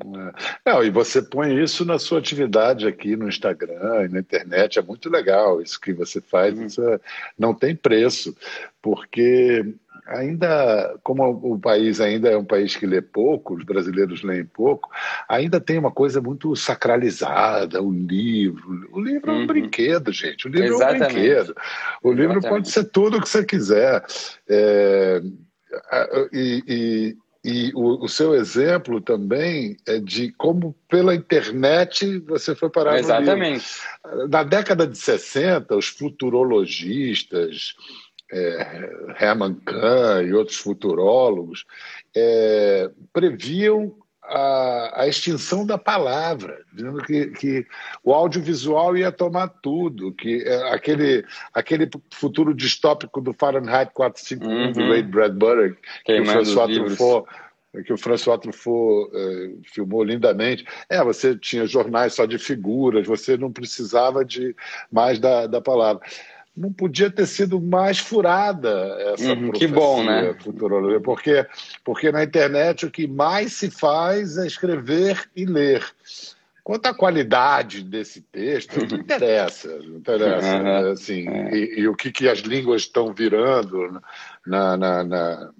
É. 0.00 0.70
Não, 0.70 0.84
e 0.84 0.90
você 0.90 1.20
põe 1.20 1.60
isso 1.62 1.84
na 1.84 1.98
sua 1.98 2.18
atividade 2.18 2.86
aqui 2.86 3.16
no 3.16 3.28
Instagram 3.28 4.04
e 4.04 4.08
na 4.08 4.20
internet, 4.20 4.78
é 4.78 4.82
muito 4.82 5.10
legal 5.10 5.60
isso 5.60 5.80
que 5.80 5.92
você 5.92 6.20
faz, 6.20 6.56
hum. 6.56 6.66
isso 6.66 6.82
é, 6.82 7.00
não 7.38 7.52
tem 7.52 7.74
preço, 7.74 8.36
porque 8.80 9.64
ainda, 10.08 10.98
como 11.02 11.24
o 11.30 11.58
país 11.58 12.00
ainda 12.00 12.30
é 12.30 12.36
um 12.36 12.44
país 12.44 12.74
que 12.74 12.86
lê 12.86 13.02
pouco, 13.02 13.54
os 13.54 13.64
brasileiros 13.64 14.22
leem 14.22 14.44
pouco, 14.44 14.88
ainda 15.28 15.60
tem 15.60 15.78
uma 15.78 15.90
coisa 15.90 16.20
muito 16.20 16.54
sacralizada, 16.56 17.82
o 17.82 17.92
livro. 17.92 18.88
O 18.90 19.00
livro 19.00 19.30
uhum. 19.30 19.36
é 19.36 19.38
um 19.38 19.40
uhum. 19.40 19.46
brinquedo, 19.46 20.12
gente. 20.12 20.46
O 20.46 20.50
livro 20.50 20.76
Exatamente. 20.76 21.02
é 21.02 21.06
um 21.06 21.12
brinquedo. 21.12 21.56
O 22.02 22.12
livro 22.12 22.38
Exatamente. 22.38 22.48
pode 22.48 22.70
ser 22.70 22.84
tudo 22.84 23.18
o 23.18 23.20
que 23.20 23.28
você 23.28 23.44
quiser. 23.44 24.02
É, 24.48 25.20
e, 26.32 26.62
e, 26.66 27.16
e 27.44 27.70
o, 27.74 28.04
o, 28.04 28.08
seu 28.08 28.34
exemplo 28.34 29.00
também 29.00 29.76
é 29.86 29.98
de 30.00 30.32
como 30.32 30.74
pela 30.88 31.14
internet 31.14 32.18
você 32.20 32.54
foi 32.54 32.68
parar 32.68 32.98
Exatamente. 32.98 33.64
no 34.04 34.10
livro. 34.10 34.28
Na 34.28 34.42
década 34.42 34.86
de 34.86 34.98
60, 34.98 35.76
os 35.76 35.86
futurologistas, 35.86 37.74
é, 38.30 38.90
Hermann 39.20 39.54
Kahn 39.54 40.22
e 40.26 40.34
outros 40.34 40.58
futurólogos 40.58 41.64
é, 42.14 42.90
previam 43.12 43.94
a, 44.28 45.02
a, 45.02 45.08
extinção 45.08 45.64
da 45.64 45.78
palavra, 45.78 46.62
dizendo 46.72 47.02
que, 47.02 47.26
que, 47.28 47.66
o 48.04 48.12
audiovisual 48.12 48.96
ia 48.96 49.10
tomar 49.10 49.48
tudo, 49.48 50.12
que 50.12 50.42
é, 50.42 50.72
aquele, 50.72 51.24
aquele 51.52 51.88
futuro 52.12 52.54
distópico 52.54 53.20
do 53.20 53.32
Fahrenheit 53.32 53.92
451 53.92 54.50
uhum. 54.50 54.72
do 54.72 54.88
Ray 54.88 55.02
Bradbury, 55.02 55.76
que 56.04 56.20
o 56.20 56.26
François 56.26 56.74
Truffaut 56.74 57.28
que 57.84 57.92
o 57.92 57.98
François 57.98 58.38
Truffaut 58.38 59.10
eh, 59.14 59.50
filmou 59.62 60.02
lindamente. 60.02 60.64
É, 60.88 61.04
você 61.04 61.36
tinha 61.36 61.66
jornais 61.66 62.14
só 62.14 62.24
de 62.24 62.38
figuras, 62.38 63.06
você 63.06 63.36
não 63.36 63.52
precisava 63.52 64.24
de 64.24 64.56
mais 64.90 65.18
da, 65.18 65.46
da 65.46 65.60
palavra 65.60 66.02
não 66.58 66.72
podia 66.72 67.10
ter 67.10 67.26
sido 67.26 67.60
mais 67.60 67.98
furada 67.98 68.96
essa 69.12 69.32
uhum, 69.32 69.52
que 69.52 69.66
bom, 69.66 70.02
né? 70.02 70.34
futurologia, 70.40 71.00
porque 71.00 71.46
porque 71.84 72.10
na 72.10 72.24
internet 72.24 72.84
o 72.84 72.90
que 72.90 73.06
mais 73.06 73.52
se 73.52 73.70
faz 73.70 74.36
é 74.36 74.46
escrever 74.46 75.28
e 75.34 75.44
ler. 75.44 75.84
Quanto 76.64 76.86
à 76.86 76.92
qualidade 76.94 77.82
desse 77.82 78.20
texto, 78.20 78.76
não 78.90 78.98
interessa, 78.98 79.68
não 79.78 79.96
interessa, 79.96 80.56
uhum. 80.56 80.92
assim, 80.92 81.26
é. 81.26 81.56
e, 81.56 81.80
e, 81.80 81.88
o 81.88 81.94
que, 81.94 82.12
que 82.12 82.28
as 82.28 82.40
línguas 82.40 82.82
estão 82.82 83.14
virando 83.14 84.02
na, 84.46 84.76
na, 84.76 85.04
na 85.04 85.50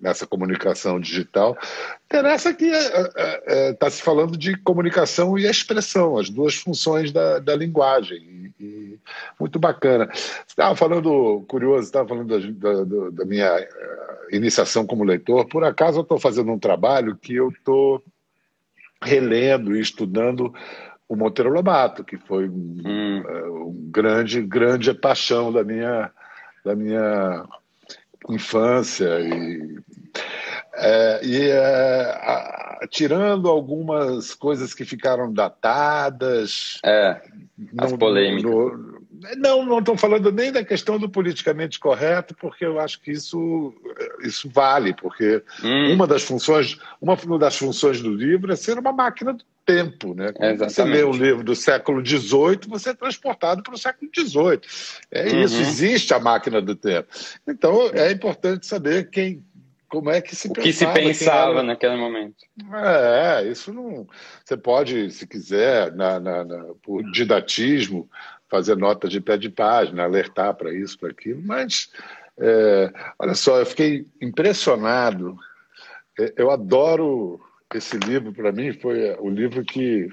nessa 0.00 0.26
comunicação 0.26 1.00
digital. 1.00 1.56
Interessa 2.04 2.52
que 2.52 2.66
está 2.66 2.98
é, 2.98 3.32
é, 3.46 3.68
é 3.68 3.72
tá 3.72 3.88
se 3.88 4.02
falando 4.02 4.36
de 4.36 4.56
comunicação 4.58 5.38
e 5.38 5.46
expressão, 5.46 6.18
as 6.18 6.28
duas 6.28 6.54
funções 6.54 7.10
da, 7.12 7.38
da 7.38 7.56
linguagem. 7.56 8.47
E, 8.60 8.98
muito 9.38 9.58
bacana. 9.58 10.08
Estava 10.46 10.74
falando, 10.74 11.44
curioso, 11.48 11.84
estava 11.84 12.08
falando 12.08 12.28
da, 12.28 12.84
da, 12.84 13.10
da, 13.10 13.24
minha 13.24 13.46
é, 13.46 13.68
iniciação 14.32 14.86
como 14.86 15.04
leitor. 15.04 15.46
Por 15.46 15.64
acaso 15.64 15.98
eu 15.98 16.02
estou 16.02 16.18
fazendo 16.18 16.50
um 16.50 16.58
trabalho 16.58 17.16
que 17.16 17.34
eu 17.34 17.50
estou 17.50 18.02
relendo 19.02 19.76
e 19.76 19.80
estudando 19.80 20.52
o 21.08 21.16
Monteiro 21.16 21.50
Lobato, 21.50 22.04
que 22.04 22.18
foi 22.18 22.48
um, 22.48 22.82
hum. 22.84 23.22
um 23.68 23.90
grande, 23.90 24.42
grande 24.42 24.92
paixão 24.92 25.52
da 25.52 25.64
minha, 25.64 26.10
da 26.64 26.74
minha 26.74 27.44
infância 28.28 29.20
e, 29.20 29.78
é, 30.74 31.20
e 31.24 31.48
é, 31.48 32.10
a, 32.20 32.86
tirando 32.90 33.48
algumas 33.48 34.34
coisas 34.34 34.74
que 34.74 34.84
ficaram 34.84 35.32
datadas. 35.32 36.78
É, 36.84 37.22
as 37.76 37.90
não, 37.90 37.98
polêmicas. 37.98 38.50
No, 38.50 38.98
não, 39.36 39.64
não 39.64 39.78
estou 39.80 39.96
falando 39.96 40.30
nem 40.30 40.52
da 40.52 40.64
questão 40.64 40.98
do 40.98 41.08
politicamente 41.08 41.80
correto, 41.80 42.34
porque 42.34 42.64
eu 42.64 42.78
acho 42.78 43.00
que 43.00 43.10
isso, 43.10 43.74
isso 44.22 44.48
vale, 44.48 44.94
porque 44.94 45.42
hum. 45.62 45.92
uma 45.92 46.06
das 46.06 46.22
funções, 46.22 46.78
uma 47.00 47.16
das 47.38 47.56
funções 47.56 48.00
do 48.00 48.14
livro 48.14 48.52
é 48.52 48.56
ser 48.56 48.78
uma 48.78 48.92
máquina 48.92 49.32
do 49.32 49.44
tempo, 49.66 50.14
né? 50.14 50.32
Você 50.58 50.82
lê 50.82 51.04
um 51.04 51.12
livro 51.12 51.44
do 51.44 51.54
século 51.54 52.04
XVIII, 52.04 52.60
você 52.68 52.90
é 52.90 52.94
transportado 52.94 53.62
para 53.62 53.74
o 53.74 53.78
século 53.78 54.10
XVIII. 54.16 54.60
É 55.10 55.28
uhum. 55.28 55.42
isso, 55.42 55.60
existe 55.60 56.14
a 56.14 56.18
máquina 56.18 56.62
do 56.62 56.74
tempo. 56.74 57.08
Então 57.46 57.90
é 57.92 58.10
importante 58.10 58.66
saber 58.66 59.10
quem 59.10 59.44
como 59.88 60.10
é 60.10 60.20
que 60.20 60.36
se 60.36 60.48
o 60.48 60.52
pensava, 60.52 60.92
que 60.92 61.14
se 61.14 61.24
pensava 61.24 61.50
era... 61.52 61.62
naquele 61.62 61.96
momento. 61.96 62.44
É, 62.72 63.44
isso 63.44 63.72
não. 63.72 64.06
Você 64.44 64.56
pode, 64.56 65.10
se 65.10 65.26
quiser, 65.26 65.92
na, 65.94 66.20
na, 66.20 66.44
na, 66.44 66.64
por 66.82 67.02
didatismo, 67.10 68.08
fazer 68.48 68.76
nota 68.76 69.08
de 69.08 69.20
pé 69.20 69.36
de 69.36 69.48
página, 69.48 70.04
alertar 70.04 70.54
para 70.54 70.72
isso, 70.72 70.98
para 70.98 71.10
aquilo, 71.10 71.40
mas 71.42 71.90
é, 72.38 72.92
olha 73.18 73.34
só, 73.34 73.58
eu 73.58 73.66
fiquei 73.66 74.06
impressionado. 74.20 75.36
É, 76.18 76.32
eu 76.36 76.50
adoro 76.50 77.40
esse 77.74 77.96
livro, 77.98 78.32
para 78.32 78.52
mim, 78.52 78.72
foi 78.72 79.14
o 79.18 79.28
livro 79.28 79.64
que 79.64 80.08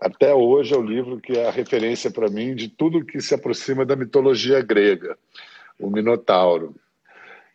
até 0.00 0.34
hoje 0.34 0.74
é 0.74 0.76
o 0.76 0.82
livro 0.82 1.20
que 1.20 1.38
é 1.38 1.48
a 1.48 1.50
referência 1.50 2.10
para 2.10 2.28
mim 2.28 2.54
de 2.54 2.68
tudo 2.68 3.04
que 3.04 3.20
se 3.20 3.34
aproxima 3.34 3.84
da 3.84 3.96
mitologia 3.96 4.60
grega, 4.60 5.16
o 5.78 5.90
Minotauro. 5.90 6.74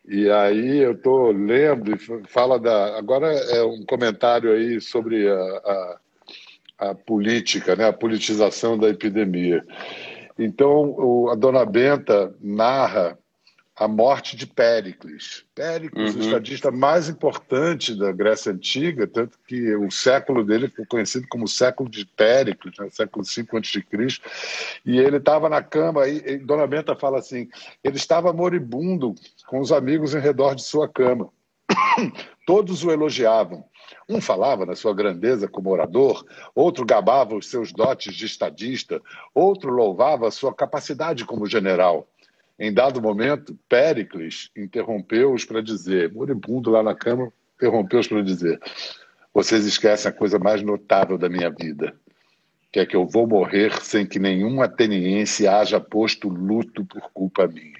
E 0.06 0.28
aí 0.30 0.78
eu 0.78 0.92
estou 0.92 1.30
lendo 1.30 1.94
e 1.94 1.98
fala 2.26 2.58
da. 2.58 2.98
Agora 2.98 3.28
é 3.28 3.62
um 3.62 3.84
comentário 3.84 4.52
aí 4.52 4.80
sobre 4.80 5.28
a, 5.28 5.34
a, 5.34 6.00
a 6.78 6.94
política, 6.94 7.76
né, 7.76 7.86
a 7.86 7.92
politização 7.92 8.76
da 8.76 8.88
epidemia. 8.88 9.64
Então, 10.38 10.94
o, 10.98 11.30
a 11.30 11.36
dona 11.36 11.64
Benta 11.64 12.34
narra 12.40 13.16
a 13.74 13.88
morte 13.88 14.36
de 14.36 14.46
Péricles. 14.46 15.44
Péricles, 15.54 16.14
uhum. 16.14 16.20
o 16.20 16.24
estadista 16.24 16.70
mais 16.70 17.08
importante 17.08 17.98
da 17.98 18.12
Grécia 18.12 18.52
Antiga, 18.52 19.06
tanto 19.06 19.38
que 19.46 19.74
o 19.74 19.90
século 19.90 20.44
dele 20.44 20.68
foi 20.68 20.84
conhecido 20.84 21.26
como 21.28 21.44
o 21.44 21.48
século 21.48 21.88
de 21.88 22.04
Péricles, 22.04 22.74
né, 22.78 22.88
século 22.90 23.24
V 23.24 23.58
a.C., 23.58 24.20
e 24.84 24.98
ele 24.98 25.16
estava 25.16 25.48
na 25.48 25.62
cama, 25.62 26.06
e, 26.06 26.18
e 26.18 26.38
Dona 26.38 26.66
Benta 26.66 26.94
fala 26.94 27.18
assim, 27.18 27.48
ele 27.82 27.96
estava 27.96 28.32
moribundo 28.32 29.14
com 29.52 29.60
os 29.60 29.70
amigos 29.70 30.14
em 30.14 30.18
redor 30.18 30.54
de 30.54 30.62
sua 30.62 30.88
cama. 30.88 31.28
Todos 32.46 32.82
o 32.82 32.90
elogiavam. 32.90 33.62
Um 34.08 34.18
falava 34.18 34.64
na 34.64 34.74
sua 34.74 34.94
grandeza 34.94 35.46
como 35.46 35.68
orador, 35.68 36.24
outro 36.54 36.86
gabava 36.86 37.36
os 37.36 37.50
seus 37.50 37.70
dotes 37.70 38.14
de 38.14 38.24
estadista, 38.24 38.98
outro 39.34 39.70
louvava 39.70 40.26
a 40.26 40.30
sua 40.30 40.54
capacidade 40.54 41.26
como 41.26 41.44
general. 41.44 42.08
Em 42.58 42.72
dado 42.72 43.02
momento, 43.02 43.54
Péricles 43.68 44.50
interrompeu-os 44.56 45.44
para 45.44 45.60
dizer, 45.60 46.10
moribundo 46.10 46.70
lá 46.70 46.82
na 46.82 46.94
cama, 46.94 47.30
interrompeu-os 47.56 48.08
para 48.08 48.22
dizer: 48.22 48.58
Vocês 49.34 49.66
esquecem 49.66 50.10
a 50.10 50.14
coisa 50.14 50.38
mais 50.38 50.62
notável 50.62 51.18
da 51.18 51.28
minha 51.28 51.50
vida, 51.50 51.94
que 52.72 52.80
é 52.80 52.86
que 52.86 52.96
eu 52.96 53.06
vou 53.06 53.26
morrer 53.26 53.82
sem 53.82 54.06
que 54.06 54.18
nenhum 54.18 54.62
ateniense 54.62 55.46
haja 55.46 55.78
posto 55.78 56.30
luto 56.30 56.86
por 56.86 57.02
culpa 57.12 57.46
minha. 57.46 57.71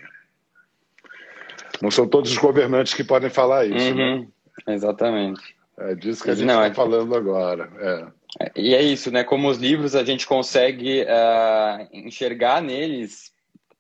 Não 1.81 1.91
são 1.91 2.07
todos 2.07 2.31
os 2.31 2.39
governantes 2.39 2.95
que 2.95 3.05
podem 3.05 3.31
falar 3.31 3.65
isso, 3.67 3.95
né? 3.95 4.05
uhum, 4.05 4.29
né? 4.67 4.75
Exatamente. 4.75 5.41
É 5.79 5.95
disso 5.95 6.23
que 6.23 6.31
a 6.31 6.35
gente 6.35 6.49
está 6.49 6.67
é... 6.67 6.75
falando 6.75 7.15
agora. 7.15 7.71
É. 7.81 8.51
E 8.57 8.75
é 8.75 8.83
isso, 8.83 9.11
né? 9.11 9.25
Como 9.25 9.49
os 9.49 9.59
livros 9.59 9.95
a 9.95 10.05
gente 10.05 10.27
consegue 10.27 11.03
uh, 11.03 11.89
enxergar 11.93 12.63
neles 12.63 13.33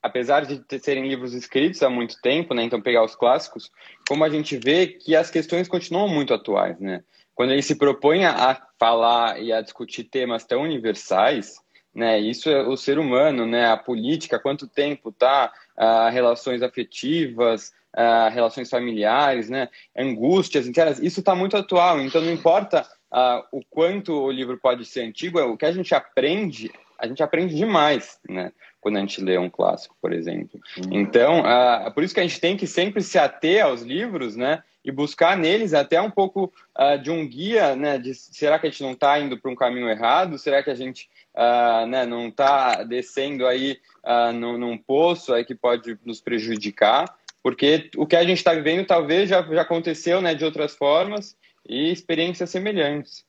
apesar 0.03 0.45
de 0.45 0.61
serem 0.81 1.07
livros 1.07 1.33
escritos 1.33 1.83
há 1.83 1.89
muito 1.89 2.21
tempo, 2.21 2.53
né, 2.53 2.65
então 2.65 2.83
pegar 2.83 3.05
os 3.05 3.15
clássicos, 3.15 3.71
como 4.09 4.25
a 4.25 4.29
gente 4.29 4.59
vê 4.59 4.89
que 4.89 5.15
as 5.15 5.31
questões 5.31 5.69
continuam 5.69 6.09
muito 6.09 6.35
atuais, 6.35 6.79
né? 6.81 7.05
Quando 7.35 7.53
ele 7.53 7.63
se 7.63 7.77
propõe 7.77 8.25
a 8.27 8.61
falar 8.79 9.41
e 9.41 9.53
a 9.53 9.63
discutir 9.63 10.05
temas 10.05 10.45
tão 10.45 10.63
universais, 10.63 11.55
né, 11.95 12.19
isso 12.19 12.49
é 12.49 12.63
o 12.67 12.77
ser 12.77 12.99
humano, 12.99 13.47
né, 13.47 13.71
a 13.71 13.77
política, 13.77 14.39
quanto 14.39 14.67
tempo 14.67 15.13
tá, 15.13 15.53
ah, 15.77 16.09
relações 16.11 16.63
afetivas, 16.63 17.73
ah, 17.95 18.29
relações 18.31 18.71
familiares, 18.71 19.51
né, 19.51 19.69
angústias 19.97 20.67
internas, 20.67 20.99
isso 20.99 21.21
está 21.21 21.35
muito 21.35 21.57
atual. 21.57 22.01
Então 22.01 22.21
não 22.21 22.33
importa 22.33 22.87
ah, 23.11 23.45
o 23.53 23.63
quanto 23.69 24.15
o 24.15 24.31
livro 24.31 24.59
pode 24.59 24.85
ser 24.87 25.03
antigo, 25.03 25.39
é 25.39 25.45
o 25.45 25.57
que 25.57 25.67
a 25.67 25.73
gente 25.73 25.95
aprende, 25.95 26.71
a 27.03 27.07
gente 27.09 27.23
aprende 27.23 27.55
demais, 27.55 28.19
né? 28.29 28.53
quando 28.83 28.97
a 28.97 29.01
gente 29.01 29.23
lê 29.23 29.39
um 29.39 29.49
clássico, 29.49 29.97
por 30.03 30.13
exemplo. 30.13 30.61
Uhum. 30.77 31.01
Então, 31.01 31.43
uh, 31.43 31.91
por 31.93 32.03
isso 32.03 32.13
que 32.13 32.19
a 32.19 32.25
gente 32.25 32.41
tem 32.41 32.57
que 32.57 32.67
sempre 32.67 33.01
se 33.01 33.17
ater 33.17 33.65
aos 33.65 33.83
livros, 33.83 34.35
né? 34.35 34.65
E 34.85 34.91
buscar 34.91 35.37
neles 35.37 35.73
até 35.73 36.03
um 36.03 36.11
pouco 36.11 36.53
uh, 36.77 37.01
de 37.01 37.09
um 37.09 37.25
guia, 37.25 37.77
né? 37.77 37.97
De 37.97 38.13
será 38.13 38.59
que 38.59 38.67
a 38.67 38.71
gente 38.71 38.83
não 38.83 38.91
está 38.91 39.21
indo 39.21 39.39
para 39.39 39.53
um 39.53 39.55
caminho 39.55 39.89
errado? 39.89 40.37
Será 40.37 40.65
que 40.65 40.71
a 40.71 40.75
gente 40.75 41.09
uh, 41.33 41.87
né, 41.87 42.05
não 42.05 42.27
está 42.27 42.83
descendo 42.83 43.47
aí 43.47 43.79
uh, 44.05 44.33
num, 44.33 44.59
num 44.59 44.77
poço 44.77 45.33
aí 45.33 45.45
que 45.45 45.55
pode 45.55 45.97
nos 46.05 46.21
prejudicar? 46.21 47.05
Porque 47.41 47.89
o 47.97 48.05
que 48.05 48.17
a 48.17 48.25
gente 48.25 48.39
está 48.39 48.53
vivendo 48.53 48.85
talvez 48.85 49.29
já, 49.29 49.43
já 49.43 49.63
aconteceu 49.63 50.21
né, 50.21 50.35
de 50.35 50.45
outras 50.45 50.75
formas 50.75 51.37
e 51.69 51.93
experiências 51.93 52.51
semelhantes. 52.51 53.25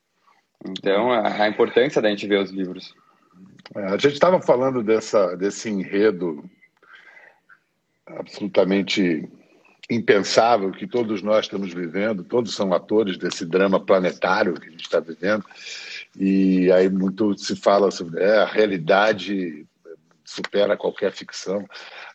Então, 0.67 1.11
a, 1.11 1.43
a 1.43 1.47
importância 1.47 2.01
da 2.01 2.09
gente 2.09 2.25
ver 2.25 2.39
os 2.39 2.49
livros. 2.49 2.95
É, 3.75 3.85
a 3.85 3.97
gente 3.97 4.13
estava 4.13 4.41
falando 4.41 4.83
dessa, 4.83 5.35
desse 5.35 5.69
enredo 5.69 6.43
absolutamente 8.05 9.27
impensável 9.89 10.71
que 10.71 10.87
todos 10.87 11.21
nós 11.21 11.45
estamos 11.45 11.73
vivendo, 11.73 12.23
todos 12.23 12.55
são 12.55 12.73
atores 12.73 13.17
desse 13.17 13.45
drama 13.45 13.79
planetário 13.79 14.53
que 14.53 14.67
a 14.67 14.71
gente 14.71 14.83
está 14.83 14.99
vivendo, 14.99 15.43
e 16.17 16.71
aí 16.71 16.89
muito 16.89 17.37
se 17.37 17.55
fala 17.55 17.91
sobre 17.91 18.21
é, 18.21 18.37
a 18.37 18.45
realidade 18.45 19.65
supera 20.23 20.77
qualquer 20.77 21.11
ficção. 21.11 21.67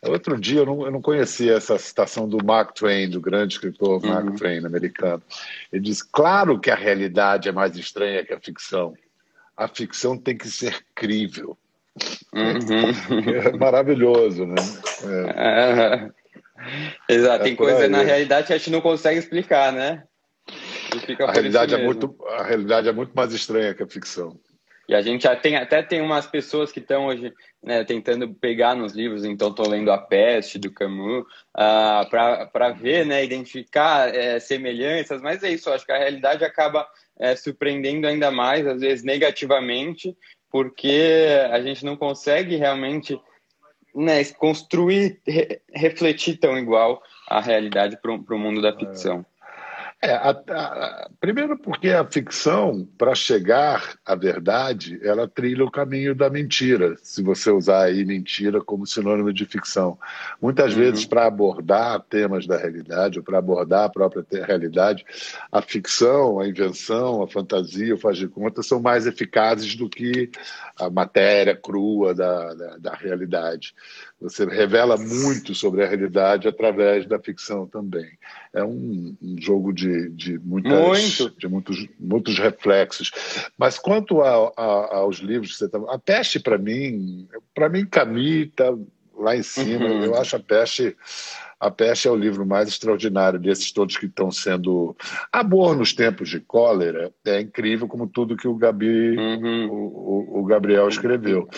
Outro 0.02 0.38
dia 0.40 0.60
eu 0.60 0.66
não, 0.66 0.84
eu 0.84 0.90
não 0.90 1.02
conhecia 1.02 1.54
essa 1.54 1.78
citação 1.78 2.28
do 2.28 2.44
Mark 2.44 2.74
Twain, 2.74 3.08
do 3.10 3.20
grande 3.20 3.54
escritor 3.54 4.02
Mark 4.04 4.26
uhum. 4.26 4.34
Twain 4.34 4.64
americano. 4.64 5.22
Ele 5.72 5.82
diz: 5.82 6.02
claro 6.02 6.58
que 6.58 6.70
a 6.70 6.74
realidade 6.74 7.48
é 7.48 7.52
mais 7.52 7.76
estranha 7.76 8.24
que 8.24 8.32
a 8.32 8.40
ficção 8.40 8.94
a 9.58 9.66
ficção 9.66 10.16
tem 10.16 10.38
que 10.38 10.48
ser 10.48 10.84
crível. 10.94 11.58
Uhum. 12.32 13.34
É 13.34 13.56
maravilhoso, 13.56 14.46
né? 14.46 14.54
É. 17.08 17.12
Exato, 17.12 17.44
tem 17.44 17.54
é 17.54 17.56
coisa 17.56 17.82
aí. 17.84 17.88
na 17.88 18.02
realidade 18.02 18.46
que 18.46 18.52
a 18.52 18.58
gente 18.58 18.70
não 18.70 18.80
consegue 18.80 19.18
explicar, 19.18 19.72
né? 19.72 20.04
a 21.20 21.32
realidade, 21.32 21.74
é 21.74 21.84
muito, 21.84 22.16
a 22.28 22.42
realidade 22.42 22.88
é 22.88 22.92
muito 22.92 23.12
mais 23.14 23.32
estranha 23.32 23.74
que 23.74 23.82
a 23.82 23.86
ficção. 23.86 24.38
E 24.88 24.94
a 24.94 25.02
gente 25.02 25.24
já 25.24 25.36
tem, 25.36 25.54
até 25.54 25.82
tem 25.82 26.00
umas 26.00 26.26
pessoas 26.26 26.72
que 26.72 26.80
estão 26.80 27.06
hoje 27.06 27.34
né, 27.62 27.84
tentando 27.84 28.32
pegar 28.32 28.74
nos 28.74 28.94
livros, 28.94 29.22
então 29.22 29.50
estou 29.50 29.68
lendo 29.68 29.92
A 29.92 29.98
Peste, 29.98 30.58
do 30.58 30.72
Camus, 30.72 31.24
uh, 31.24 31.26
ah, 31.54 32.48
para 32.50 32.70
ver, 32.70 33.04
né, 33.04 33.22
identificar 33.22 34.14
é, 34.14 34.40
semelhanças, 34.40 35.20
mas 35.20 35.42
é 35.42 35.50
isso, 35.50 35.70
acho 35.70 35.84
que 35.84 35.92
a 35.92 35.98
realidade 35.98 36.42
acaba 36.42 36.88
é, 37.18 37.34
surpreendendo 37.36 38.06
ainda 38.06 38.30
mais, 38.30 38.66
às 38.66 38.80
vezes 38.80 39.04
negativamente, 39.04 40.16
porque 40.50 41.26
a 41.50 41.60
gente 41.60 41.84
não 41.84 41.96
consegue 41.96 42.56
realmente 42.56 43.20
né, 43.94 44.24
construir, 44.24 45.20
re, 45.26 45.60
refletir 45.74 46.38
tão 46.38 46.56
igual 46.56 47.02
a 47.28 47.40
realidade 47.40 47.98
para 48.00 48.12
o 48.12 48.38
mundo 48.38 48.62
da 48.62 48.76
ficção. 48.76 49.24
É, 50.00 50.12
a, 50.12 50.30
a, 50.30 51.10
primeiro 51.18 51.58
porque 51.58 51.90
a 51.90 52.04
ficção, 52.04 52.88
para 52.96 53.16
chegar 53.16 53.98
à 54.06 54.14
verdade, 54.14 55.00
ela 55.02 55.26
trilha 55.26 55.64
o 55.64 55.70
caminho 55.70 56.14
da 56.14 56.30
mentira, 56.30 56.94
se 57.02 57.20
você 57.20 57.50
usar 57.50 57.86
aí 57.86 58.04
mentira 58.04 58.60
como 58.60 58.86
sinônimo 58.86 59.32
de 59.32 59.44
ficção. 59.44 59.98
Muitas 60.40 60.72
uhum. 60.72 60.78
vezes, 60.78 61.04
para 61.04 61.26
abordar 61.26 62.00
temas 62.08 62.46
da 62.46 62.56
realidade, 62.56 63.18
ou 63.18 63.24
para 63.24 63.38
abordar 63.38 63.86
a 63.86 63.88
própria 63.88 64.24
realidade, 64.44 65.04
a 65.50 65.60
ficção, 65.60 66.38
a 66.38 66.46
invenção, 66.46 67.20
a 67.20 67.26
fantasia, 67.26 67.96
o 67.96 67.98
faz 67.98 68.18
de 68.18 68.28
conta, 68.28 68.62
são 68.62 68.80
mais 68.80 69.04
eficazes 69.04 69.74
do 69.74 69.90
que 69.90 70.30
a 70.78 70.88
matéria 70.88 71.56
crua 71.56 72.14
da, 72.14 72.54
da, 72.54 72.76
da 72.76 72.94
realidade. 72.94 73.74
Você 74.20 74.44
revela 74.44 74.96
muito 74.96 75.54
sobre 75.54 75.84
a 75.84 75.86
realidade 75.86 76.48
através 76.48 77.06
da 77.06 77.20
ficção 77.20 77.68
também. 77.68 78.08
É 78.52 78.64
um, 78.64 79.16
um 79.22 79.36
jogo 79.40 79.72
de, 79.72 80.10
de, 80.10 80.38
muitas, 80.40 80.72
muito. 81.20 81.38
de 81.38 81.48
muitos, 81.48 81.88
muitos 82.00 82.38
reflexos. 82.38 83.12
Mas 83.56 83.78
quanto 83.78 84.20
a, 84.20 84.52
a, 84.56 84.96
aos 84.96 85.18
livros 85.18 85.52
que 85.52 85.58
você 85.58 85.66
está. 85.66 85.78
A 85.88 85.98
peste, 85.98 86.40
para 86.40 86.58
mim, 86.58 87.28
para 87.54 87.68
mim, 87.68 87.86
Camille 87.86 88.48
está 88.48 88.74
lá 89.16 89.36
em 89.36 89.42
cima. 89.42 89.86
Uhum. 89.86 90.04
Eu 90.06 90.16
acho 90.16 90.34
a 90.34 90.40
peste 90.40 90.96
a 91.60 91.70
Peste 91.70 92.06
é 92.06 92.10
o 92.10 92.16
livro 92.16 92.46
mais 92.46 92.68
extraordinário 92.68 93.38
desses 93.38 93.72
todos 93.72 93.96
que 93.96 94.06
estão 94.06 94.30
sendo. 94.30 94.96
Amor 95.32 95.76
nos 95.76 95.92
tempos 95.92 96.28
de 96.28 96.40
cólera 96.40 97.12
é 97.24 97.40
incrível, 97.40 97.88
como 97.88 98.06
tudo 98.06 98.36
que 98.36 98.46
o, 98.46 98.54
Gabi, 98.54 99.16
uhum. 99.16 99.68
o, 99.68 100.40
o, 100.40 100.44
Gabriel 100.44 100.88
escreveu. 100.88 101.48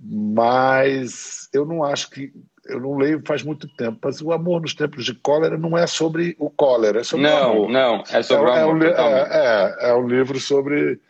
Mas 0.00 1.48
eu 1.52 1.64
não 1.64 1.84
acho 1.84 2.10
que. 2.10 2.32
Eu 2.66 2.80
não 2.80 2.98
leio 2.98 3.22
faz 3.24 3.42
muito 3.42 3.66
tempo, 3.76 3.98
mas 4.02 4.20
o 4.20 4.30
amor 4.30 4.60
nos 4.60 4.74
tempos 4.74 5.02
de 5.06 5.14
cólera 5.14 5.56
não 5.56 5.78
é 5.78 5.86
sobre 5.86 6.36
o 6.38 6.50
cólera, 6.50 7.00
é 7.00 7.04
sobre 7.04 7.26
não, 7.26 7.48
o 7.48 7.52
amor. 7.52 7.70
Não, 7.70 8.04
é 8.12 8.22
sobre 8.22 8.50
é, 8.50 8.66
o 8.66 8.70
amor. 8.70 8.84
É 8.84 8.90
um, 8.90 9.06
é, 9.06 9.28
é, 9.30 9.90
é 9.90 9.94
um 9.94 10.06
livro 10.06 10.38
sobre 10.38 11.00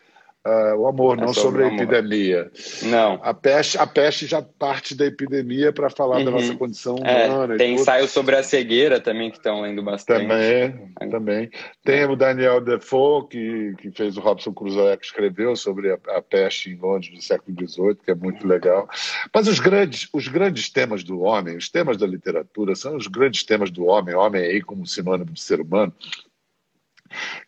uh, 0.48 0.76
o 0.76 0.86
amor, 0.86 1.18
é 1.18 1.20
não 1.20 1.34
sobre, 1.34 1.64
sobre 1.64 1.64
a 1.64 1.82
epidemia. 1.82 2.50
Não. 2.84 3.20
A 3.22 3.34
peste, 3.34 3.78
a 3.78 3.86
peste 3.86 4.26
já 4.26 4.42
parte 4.42 4.94
da 4.94 5.06
epidemia 5.06 5.72
para 5.72 5.90
falar 5.90 6.18
uhum. 6.18 6.24
da 6.24 6.30
nossa 6.30 6.54
condição 6.54 6.96
é, 7.04 7.26
humana. 7.26 7.54
É, 7.54 7.58
tem 7.58 7.74
ensaios 7.74 8.10
sobre 8.10 8.36
a 8.36 8.42
cegueira 8.42 9.00
também 9.00 9.30
que 9.30 9.36
estão 9.36 9.60
lendo 9.60 9.82
bastante. 9.82 10.22
Também, 10.22 10.90
é. 11.00 11.06
também. 11.06 11.50
Tem 11.84 12.04
o 12.04 12.16
Daniel 12.16 12.60
Defoe, 12.60 13.28
que, 13.28 13.74
que 13.78 13.90
fez 13.90 14.16
o 14.16 14.20
Robson 14.20 14.52
Crusoe, 14.52 14.96
que 14.96 15.06
escreveu 15.06 15.54
sobre 15.54 15.92
a, 15.92 15.98
a 16.16 16.22
peste 16.22 16.70
em 16.70 16.76
Londres 16.76 17.12
do 17.12 17.22
século 17.22 17.56
XVIII, 17.56 17.96
que 18.04 18.10
é 18.10 18.14
muito 18.14 18.46
legal. 18.46 18.88
Mas 19.34 19.46
os 19.46 19.60
grandes, 19.60 20.08
os 20.12 20.28
grandes 20.28 20.70
temas 20.70 21.04
do 21.04 21.20
homem, 21.20 21.56
os 21.56 21.68
temas 21.68 21.96
da 21.96 22.06
literatura, 22.06 22.74
são 22.74 22.96
os 22.96 23.06
grandes 23.06 23.44
temas 23.44 23.70
do 23.70 23.86
homem, 23.86 24.14
homem 24.14 24.42
aí 24.42 24.60
como 24.62 24.86
sinônimo 24.86 25.32
de 25.32 25.40
ser 25.40 25.60
humano, 25.60 25.92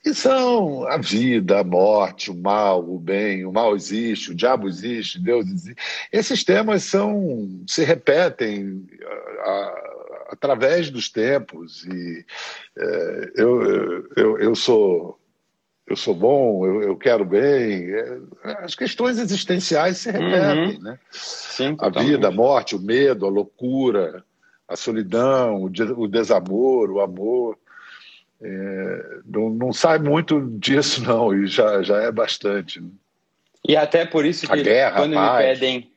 que 0.02 0.14
são 0.14 0.86
a 0.86 0.96
vida, 0.96 1.60
a 1.60 1.64
morte, 1.64 2.30
o 2.30 2.36
mal, 2.36 2.88
o 2.88 2.98
bem, 2.98 3.44
o 3.44 3.52
mal 3.52 3.74
existe, 3.74 4.30
o 4.30 4.34
diabo 4.34 4.68
existe, 4.68 5.20
Deus 5.20 5.46
existe. 5.46 5.82
Esses 6.12 6.44
temas 6.44 6.84
são 6.84 7.62
se 7.66 7.84
repetem 7.84 8.86
a, 9.02 9.50
a, 9.50 10.28
através 10.32 10.90
dos 10.90 11.08
tempos 11.08 11.84
e 11.84 12.24
é, 12.78 13.32
eu, 13.36 14.06
eu, 14.16 14.38
eu 14.38 14.54
sou 14.54 15.18
eu 15.90 15.96
sou 15.96 16.14
bom, 16.14 16.64
eu, 16.64 16.82
eu 16.82 16.96
quero 16.96 17.24
bem. 17.24 17.90
É, 17.90 18.20
as 18.62 18.76
questões 18.76 19.18
existenciais 19.18 19.98
se 19.98 20.12
repetem, 20.12 20.76
uhum. 20.76 20.82
né? 20.82 20.98
Sim, 21.10 21.76
a 21.80 21.88
vida, 21.88 22.28
a 22.28 22.30
morte, 22.30 22.76
o 22.76 22.80
medo, 22.80 23.26
a 23.26 23.28
loucura, 23.28 24.24
a 24.68 24.76
solidão, 24.76 25.64
o 25.64 26.06
desamor, 26.06 26.90
o 26.92 27.00
amor. 27.00 27.58
É, 28.42 29.18
não, 29.26 29.50
não, 29.50 29.72
sai 29.72 29.98
muito 29.98 30.40
disso, 30.58 31.02
não, 31.04 31.34
e 31.34 31.46
já, 31.46 31.82
já 31.82 32.02
é 32.02 32.10
bastante. 32.10 32.80
Né? 32.80 32.88
E 33.68 33.76
até 33.76 34.06
por 34.06 34.24
isso 34.24 34.48
que 34.48 34.62
guerra, 34.62 34.96
quando, 34.96 35.20
me 35.20 35.38
pedem, 35.38 35.92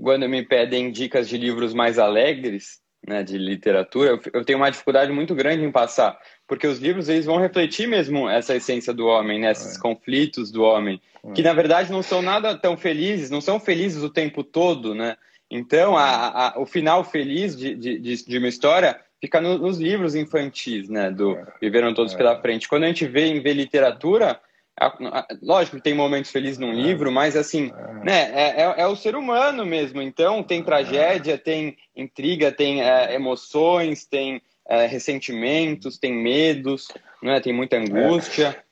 quando 0.00 0.28
me 0.28 0.42
pedem 0.42 0.92
dicas 0.92 1.28
de 1.28 1.38
livros 1.38 1.72
mais 1.72 1.98
alegres, 1.98 2.80
né, 3.06 3.22
de 3.22 3.38
literatura, 3.38 4.10
eu, 4.10 4.20
eu, 4.34 4.44
tenho 4.44 4.58
uma 4.58 4.70
dificuldade 4.70 5.10
muito 5.12 5.34
grande 5.34 5.64
em 5.64 5.72
passar, 5.72 6.18
porque 6.46 6.66
os 6.66 6.78
livros 6.78 7.08
eles 7.08 7.24
vão 7.24 7.38
refletir 7.38 7.88
mesmo 7.88 8.28
essa 8.28 8.54
essência 8.54 8.92
do 8.92 9.06
homem, 9.06 9.40
né, 9.40 9.52
esses 9.52 9.76
é. 9.76 9.80
conflitos 9.80 10.50
do 10.50 10.62
homem, 10.62 11.00
é. 11.24 11.32
que 11.32 11.42
na 11.42 11.54
verdade 11.54 11.90
não 11.90 12.02
são 12.02 12.20
nada 12.20 12.54
tão 12.54 12.76
felizes, 12.76 13.30
não 13.30 13.40
são 13.40 13.58
felizes 13.58 14.02
o 14.02 14.10
tempo 14.10 14.44
todo, 14.44 14.94
né? 14.94 15.16
Então, 15.50 15.96
a, 15.96 16.48
a, 16.48 16.60
o 16.60 16.66
final 16.66 17.02
feliz 17.02 17.56
de, 17.56 17.74
de, 17.74 17.98
de 17.98 18.38
uma 18.38 18.48
história 18.48 19.00
fica 19.20 19.40
no, 19.40 19.58
nos 19.58 19.78
livros 19.78 20.14
infantis, 20.14 20.88
né? 20.88 21.10
Do 21.10 21.32
é. 21.32 21.46
Viveram 21.60 21.94
Todos 21.94 22.14
é. 22.14 22.16
pela 22.16 22.40
Frente. 22.40 22.68
Quando 22.68 22.84
a 22.84 22.86
gente 22.86 23.06
vê 23.06 23.26
em 23.26 23.40
ver 23.40 23.54
literatura, 23.54 24.40
a, 24.78 24.86
a, 24.86 25.26
lógico 25.42 25.76
que 25.76 25.82
tem 25.82 25.94
momentos 25.94 26.30
felizes 26.30 26.58
num 26.58 26.72
é. 26.72 26.74
livro, 26.74 27.10
mas 27.10 27.36
assim, 27.36 27.72
é. 27.74 28.04
né? 28.04 28.30
É, 28.32 28.62
é, 28.62 28.74
é, 28.82 28.86
o 28.86 28.96
ser 28.96 29.16
humano 29.16 29.64
mesmo. 29.66 30.00
Então 30.00 30.42
tem 30.42 30.62
tragédia, 30.62 31.36
tem 31.36 31.76
intriga, 31.96 32.52
tem 32.52 32.80
emoções, 33.10 34.06
tem 34.06 34.40
ressentimentos, 34.88 35.98
tem 35.98 36.12
medos, 36.12 36.88
né? 37.22 37.40
Tem 37.40 37.52
muita 37.52 37.78
angústia. 37.78 38.62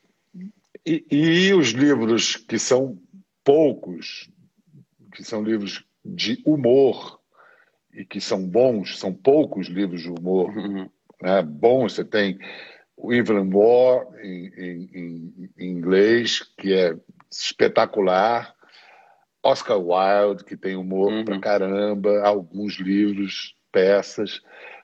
E, 0.85 1.04
e 1.11 1.54
os 1.54 1.70
livros 1.70 2.37
que 2.37 2.59
são 2.59 2.98
poucos, 3.42 4.28
que 5.12 5.24
são 5.24 5.42
livros 5.42 5.85
de 6.04 6.40
humor, 6.44 7.18
e 7.96 8.04
que 8.04 8.20
são 8.20 8.46
bons, 8.46 8.98
são 8.98 9.12
poucos 9.12 9.68
livros 9.68 10.02
de 10.02 10.11
humor 10.11 10.54
uhum. 10.54 10.88
né, 11.20 11.42
bons. 11.42 11.94
Você 11.94 12.04
tem 12.04 12.38
o 12.94 13.12
Evelyn 13.12 13.50
Waugh 13.50 14.14
em, 14.22 14.46
em, 14.56 15.50
em, 15.56 15.70
inglês, 15.70 16.42
que 16.59 16.74
é 16.74 16.94
espetacular. 17.30 18.54
Oscar 19.42 19.78
Wilde, 19.78 20.44
que 20.44 20.56
tem 20.56 20.76
humor 20.76 21.12
uhum. 21.12 21.24
pra 21.24 21.38
caramba, 21.38 22.20
alguns 22.22 22.78
livros, 22.78 23.56
peças. 23.72 24.42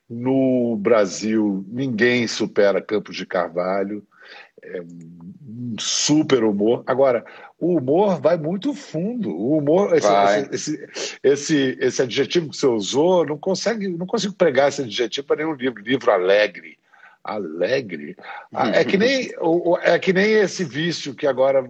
No 0.09 0.77
Brasil, 0.77 1.64
ninguém 1.68 2.27
supera 2.27 2.81
Campos 2.81 3.16
de 3.16 3.27
Carvalho. 3.27 4.07
É 4.62 4.81
um 4.81 5.75
super 5.79 6.44
humor. 6.44 6.83
Agora, 6.87 7.25
o 7.59 7.77
humor 7.77 8.20
vai 8.20 8.37
muito 8.37 8.72
fundo. 8.75 9.31
O 9.31 9.59
humor, 9.59 9.94
esse, 9.96 10.09
esse, 10.53 10.88
esse, 11.22 11.79
esse, 11.81 12.03
adjetivo 12.03 12.51
que 12.51 12.57
você 12.57 12.66
usou, 12.66 13.27
não 13.27 13.38
consegue, 13.38 13.88
não 13.88 14.07
consigo 14.07 14.35
pregar 14.35 14.68
esse 14.68 14.83
adjetivo 14.83 15.27
para 15.27 15.37
nenhum 15.37 15.55
livro. 15.55 15.83
Livro 15.83 16.11
alegre. 16.12 16.79
Alegre. 17.25 18.16
Ah, 18.53 18.68
é 18.70 18.85
que 18.85 18.96
nem 18.96 19.31
é 19.83 19.98
que 19.98 20.12
nem 20.12 20.33
esse 20.33 20.64
vício 20.64 21.14
que 21.14 21.27
agora 21.27 21.68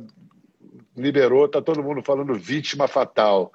liberou, 0.96 1.48
tá 1.48 1.60
todo 1.60 1.82
mundo 1.82 2.02
falando 2.02 2.34
vítima 2.34 2.86
fatal. 2.86 3.52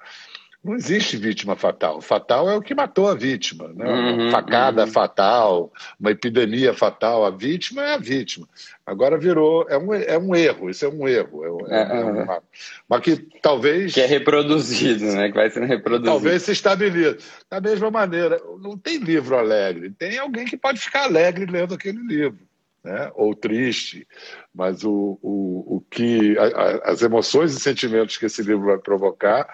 Não 0.68 0.76
existe 0.76 1.16
vítima 1.16 1.56
fatal. 1.56 2.02
Fatal 2.02 2.50
é 2.50 2.54
o 2.54 2.60
que 2.60 2.74
matou 2.74 3.08
a 3.08 3.14
vítima. 3.14 3.68
Né? 3.68 3.86
Uhum, 3.86 4.22
uma 4.24 4.30
facada 4.30 4.84
uhum. 4.84 4.90
fatal, 4.90 5.72
uma 5.98 6.10
epidemia 6.10 6.74
fatal. 6.74 7.24
A 7.24 7.30
vítima 7.30 7.82
é 7.82 7.94
a 7.94 7.96
vítima. 7.96 8.46
Agora 8.84 9.16
virou. 9.16 9.66
É 9.70 9.78
um, 9.78 9.94
é 9.94 10.18
um 10.18 10.34
erro, 10.34 10.68
isso 10.68 10.84
é 10.84 10.88
um 10.88 11.08
erro. 11.08 11.42
É, 11.70 11.74
é, 11.74 12.00
é 12.00 12.04
uma, 12.04 12.42
mas 12.86 13.00
que 13.00 13.16
talvez. 13.40 13.94
Que 13.94 14.02
é 14.02 14.06
reproduzido, 14.06 15.06
né? 15.06 15.28
Que 15.28 15.36
vai 15.36 15.48
sendo 15.48 15.64
reproduzido. 15.64 16.10
Talvez 16.10 16.42
se 16.42 16.52
estabilize. 16.52 17.16
Da 17.48 17.62
mesma 17.62 17.90
maneira, 17.90 18.38
não 18.60 18.76
tem 18.76 18.98
livro 18.98 19.38
alegre. 19.38 19.88
Tem 19.98 20.18
alguém 20.18 20.44
que 20.44 20.56
pode 20.58 20.80
ficar 20.80 21.04
alegre 21.04 21.46
lendo 21.46 21.72
aquele 21.72 22.02
livro. 22.06 22.46
Né? 22.84 23.10
ou 23.16 23.34
triste, 23.34 24.06
mas 24.54 24.84
o, 24.84 25.18
o, 25.20 25.76
o 25.76 25.84
que 25.90 26.38
a, 26.38 26.44
a, 26.44 26.92
as 26.92 27.02
emoções 27.02 27.52
e 27.52 27.58
sentimentos 27.58 28.16
que 28.16 28.26
esse 28.26 28.40
livro 28.40 28.66
vai 28.66 28.78
provocar 28.78 29.48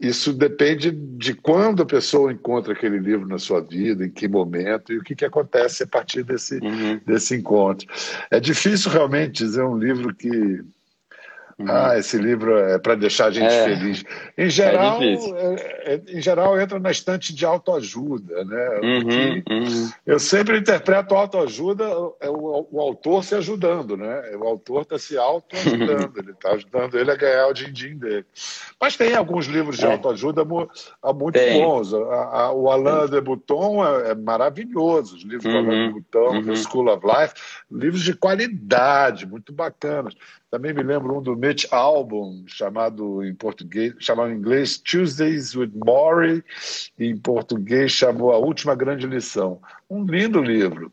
isso 0.00 0.32
depende 0.32 0.90
de 0.90 1.34
quando 1.34 1.82
a 1.82 1.86
pessoa 1.86 2.32
encontra 2.32 2.72
aquele 2.72 2.98
livro 2.98 3.28
na 3.28 3.38
sua 3.38 3.60
vida, 3.60 4.06
em 4.06 4.10
que 4.10 4.26
momento 4.26 4.92
e 4.92 4.98
o 4.98 5.02
que, 5.02 5.14
que 5.14 5.26
acontece 5.26 5.82
a 5.82 5.86
partir 5.86 6.22
desse, 6.22 6.58
uhum. 6.58 6.98
desse 7.04 7.36
encontro. 7.36 7.86
É 8.30 8.40
difícil 8.40 8.90
realmente 8.90 9.44
dizer 9.44 9.62
um 9.62 9.76
livro 9.76 10.14
que. 10.14 10.62
Ah, 11.68 11.98
esse 11.98 12.16
livro 12.16 12.56
é 12.56 12.78
para 12.78 12.94
deixar 12.94 13.26
a 13.26 13.30
gente 13.30 13.52
é. 13.52 13.64
feliz. 13.64 14.04
Em 14.36 14.44
é 14.44 14.48
geral, 14.48 15.02
é 15.02 15.14
é, 15.90 16.00
em 16.08 16.20
geral, 16.20 16.60
entra 16.60 16.78
na 16.78 16.90
estante 16.90 17.34
de 17.34 17.44
autoajuda. 17.44 18.44
Né? 18.44 18.80
Uhum, 18.82 19.42
uhum. 19.50 19.90
Eu 20.06 20.18
sempre 20.18 20.58
interpreto 20.58 21.14
autoajuda, 21.14 21.84
é 22.20 22.28
o, 22.28 22.66
o, 22.70 22.80
autor 22.80 23.24
se 23.24 23.34
ajudando. 23.34 23.96
Né? 23.96 24.22
O 24.36 24.44
autor 24.46 24.82
está 24.82 24.98
se 24.98 25.16
autoajudando, 25.16 26.12
ele 26.18 26.32
está 26.32 26.52
ajudando 26.52 26.98
ele 26.98 27.10
a 27.10 27.16
ganhar 27.16 27.48
o 27.48 27.52
din-din 27.52 27.96
dele. 27.96 28.26
Mas 28.80 28.96
tem 28.96 29.14
alguns 29.14 29.46
livros 29.46 29.76
de 29.76 29.86
é. 29.86 29.92
autoajuda 29.92 30.44
muito 30.44 31.32
tem. 31.32 31.60
bons. 31.60 31.92
A, 31.92 31.98
a, 31.98 32.52
o 32.52 32.70
Alain 32.70 33.08
de 33.08 33.20
Botton 33.20 33.84
é, 33.84 34.14
maravilhoso, 34.14 35.16
os 35.16 35.22
livros 35.22 35.44
uhum, 35.44 35.64
do 35.64 35.70
Alain 35.70 35.88
de 35.88 35.94
Botton, 35.94 36.36
uhum. 36.36 36.44
The 36.44 36.56
School 36.56 36.88
of 36.88 37.06
Life, 37.06 37.34
livros 37.70 38.02
de 38.02 38.14
qualidade, 38.14 39.26
muito 39.26 39.52
bacanas. 39.52 40.14
Também 40.50 40.74
me 40.74 40.82
lembro 40.82 41.16
um 41.16 41.22
do 41.22 41.36
Mitch 41.36 41.64
Album, 41.70 42.42
chamado 42.46 43.24
em 43.24 43.32
português, 43.32 43.94
chamado 44.00 44.32
em 44.32 44.34
inglês 44.34 44.78
Tuesdays 44.78 45.54
with 45.54 45.70
Maury, 45.74 46.42
e 46.98 47.06
em 47.06 47.16
português 47.16 47.92
chamou 47.92 48.32
A 48.32 48.38
Última 48.38 48.74
Grande 48.74 49.06
Lição. 49.06 49.60
Um 49.88 50.04
lindo 50.04 50.42
livro. 50.42 50.92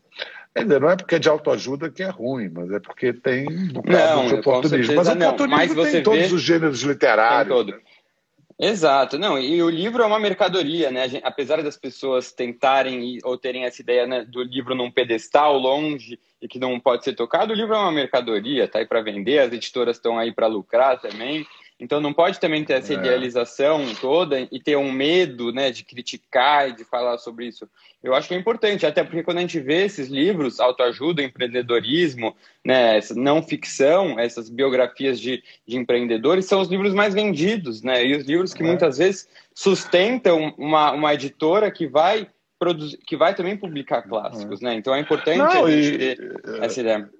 Ainda 0.54 0.78
não 0.78 0.90
é 0.90 0.96
porque 0.96 1.16
é 1.16 1.18
de 1.18 1.28
autoajuda 1.28 1.90
que 1.90 2.02
é 2.02 2.08
ruim, 2.08 2.48
mas 2.48 2.70
é 2.70 2.78
porque 2.78 3.12
tem 3.12 3.48
um 3.48 3.68
bocado 3.68 4.28
de 4.28 4.34
oportunismo. 4.34 4.94
Mas 4.94 5.08
oportunismo 5.08 5.82
tem 5.84 6.02
todos 6.02 6.32
os 6.32 6.40
gêneros 6.40 6.82
literários. 6.82 7.66
Né? 7.66 7.78
Exato, 8.60 9.16
não, 9.16 9.38
e 9.38 9.62
o 9.62 9.70
livro 9.70 10.02
é 10.02 10.06
uma 10.06 10.18
mercadoria, 10.18 10.90
né? 10.90 11.08
Gente, 11.08 11.24
apesar 11.24 11.62
das 11.62 11.76
pessoas 11.76 12.32
tentarem 12.32 13.18
ou 13.22 13.38
terem 13.38 13.64
essa 13.64 13.80
ideia 13.80 14.04
né, 14.04 14.24
do 14.24 14.42
livro 14.42 14.74
num 14.74 14.90
pedestal 14.90 15.56
longe 15.56 16.18
e 16.42 16.48
que 16.48 16.58
não 16.58 16.80
pode 16.80 17.04
ser 17.04 17.14
tocado, 17.14 17.52
o 17.52 17.56
livro 17.56 17.74
é 17.76 17.78
uma 17.78 17.92
mercadoria, 17.92 18.66
tá 18.66 18.80
aí 18.80 18.86
para 18.86 19.00
vender, 19.00 19.38
as 19.38 19.52
editoras 19.52 19.96
estão 19.96 20.18
aí 20.18 20.32
para 20.32 20.48
lucrar 20.48 21.00
também. 21.00 21.46
Então 21.80 22.00
não 22.00 22.12
pode 22.12 22.40
também 22.40 22.64
ter 22.64 22.74
essa 22.74 22.92
é. 22.92 22.96
idealização 22.96 23.84
toda 24.00 24.40
e 24.40 24.58
ter 24.58 24.76
um 24.76 24.90
medo 24.90 25.52
né, 25.52 25.70
de 25.70 25.84
criticar 25.84 26.68
e 26.68 26.72
de 26.72 26.84
falar 26.84 27.18
sobre 27.18 27.46
isso. 27.46 27.68
Eu 28.02 28.14
acho 28.14 28.26
que 28.26 28.34
é 28.34 28.36
importante, 28.36 28.84
até 28.84 29.04
porque 29.04 29.22
quando 29.22 29.38
a 29.38 29.40
gente 29.40 29.60
vê 29.60 29.84
esses 29.84 30.08
livros, 30.08 30.58
autoajuda, 30.58 31.22
empreendedorismo, 31.22 32.36
né, 32.64 32.98
não 33.14 33.42
ficção, 33.42 34.18
essas 34.18 34.48
biografias 34.48 35.20
de, 35.20 35.42
de 35.66 35.76
empreendedores, 35.76 36.46
são 36.46 36.60
os 36.60 36.68
livros 36.68 36.94
mais 36.94 37.14
vendidos, 37.14 37.82
né? 37.82 38.04
E 38.04 38.16
os 38.16 38.24
livros 38.24 38.54
que 38.54 38.62
é. 38.62 38.66
muitas 38.66 38.98
vezes 38.98 39.28
sustentam 39.54 40.54
uma, 40.56 40.92
uma 40.92 41.14
editora 41.14 41.70
que 41.70 41.86
vai 41.86 42.28
produzir, 42.58 42.98
que 42.98 43.16
vai 43.16 43.34
também 43.34 43.56
publicar 43.56 44.02
clássicos, 44.02 44.60
é. 44.62 44.66
né? 44.66 44.74
Então 44.74 44.94
é 44.94 45.00
importante 45.00 45.38
não, 45.38 45.64
a 45.64 45.70
gente 45.70 45.94
e, 45.94 45.98
ter 45.98 46.40
essa 46.60 46.80
ideia. 46.80 47.10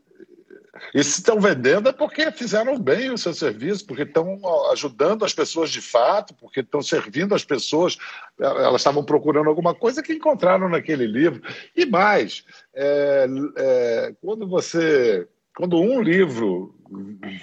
E 0.95 1.03
se 1.03 1.19
estão 1.19 1.41
vendendo 1.41 1.89
é 1.89 1.93
porque 1.93 2.31
fizeram 2.33 2.79
bem 2.79 3.11
o 3.11 3.19
seu 3.19 3.35
serviço, 3.35 3.87
porque 3.87 4.03
estão 4.03 4.41
ajudando 4.73 5.25
as 5.25 5.33
pessoas 5.33 5.71
de 5.71 5.81
fato, 5.81 6.35
porque 6.35 6.61
estão 6.61 6.83
servindo 6.83 7.35
as 7.35 7.45
pessoas. 7.45 7.97
Elas 8.39 8.81
estavam 8.81 9.05
procurando 9.05 9.49
alguma 9.49 9.75
coisa 9.75 10.03
que 10.03 10.13
encontraram 10.13 10.69
naquele 10.69 11.07
livro. 11.07 11.43
E 11.77 11.87
mais, 11.87 12.45
é, 12.75 13.27
é, 13.57 14.15
quando 14.21 14.47
você. 14.47 15.29
Quando 15.57 15.81
um 15.81 16.01
livro 16.01 16.75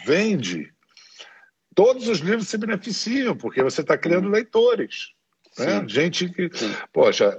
vende, 0.06 0.71
todos 1.74 2.08
os 2.08 2.19
livros 2.19 2.48
se 2.48 2.58
beneficiam, 2.58 3.36
porque 3.36 3.62
você 3.62 3.82
está 3.82 3.98
criando 3.98 4.30
leitores. 4.30 5.12
Né? 5.58 5.84
Gente 5.88 6.30
que. 6.30 6.50
Sim. 6.54 6.74
Poxa, 6.93 7.38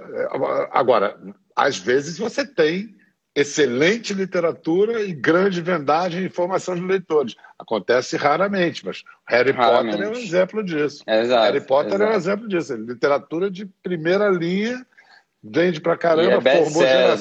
agora, 0.71 1.19
às 1.55 1.77
vezes 1.77 2.17
você 2.17 2.45
tem 2.45 2.96
excelente 3.37 4.15
literatura 4.15 5.03
e 5.03 5.13
grande 5.13 5.61
vendagem 5.61 6.25
e 6.25 6.29
formação 6.29 6.73
de 6.73 6.81
leitores. 6.81 7.35
Acontece 7.59 8.17
raramente, 8.17 8.83
mas 8.83 9.03
Harry 9.27 9.51
raramente. 9.51 9.97
Potter 9.97 10.07
é 10.07 10.09
um 10.09 10.19
exemplo 10.19 10.63
disso. 10.63 11.03
Exato, 11.05 11.43
Harry 11.43 11.61
Potter 11.61 11.93
exato. 11.93 12.03
é 12.03 12.09
um 12.09 12.17
exemplo 12.17 12.47
disso. 12.47 12.75
Literatura 12.75 13.51
de 13.51 13.67
primeira 13.83 14.27
linha, 14.29 14.83
vende 15.43 15.79
pra 15.79 15.95
caramba, 15.95 16.49
é 16.49 16.63
formou, 16.63 16.81
gera... 16.81 17.17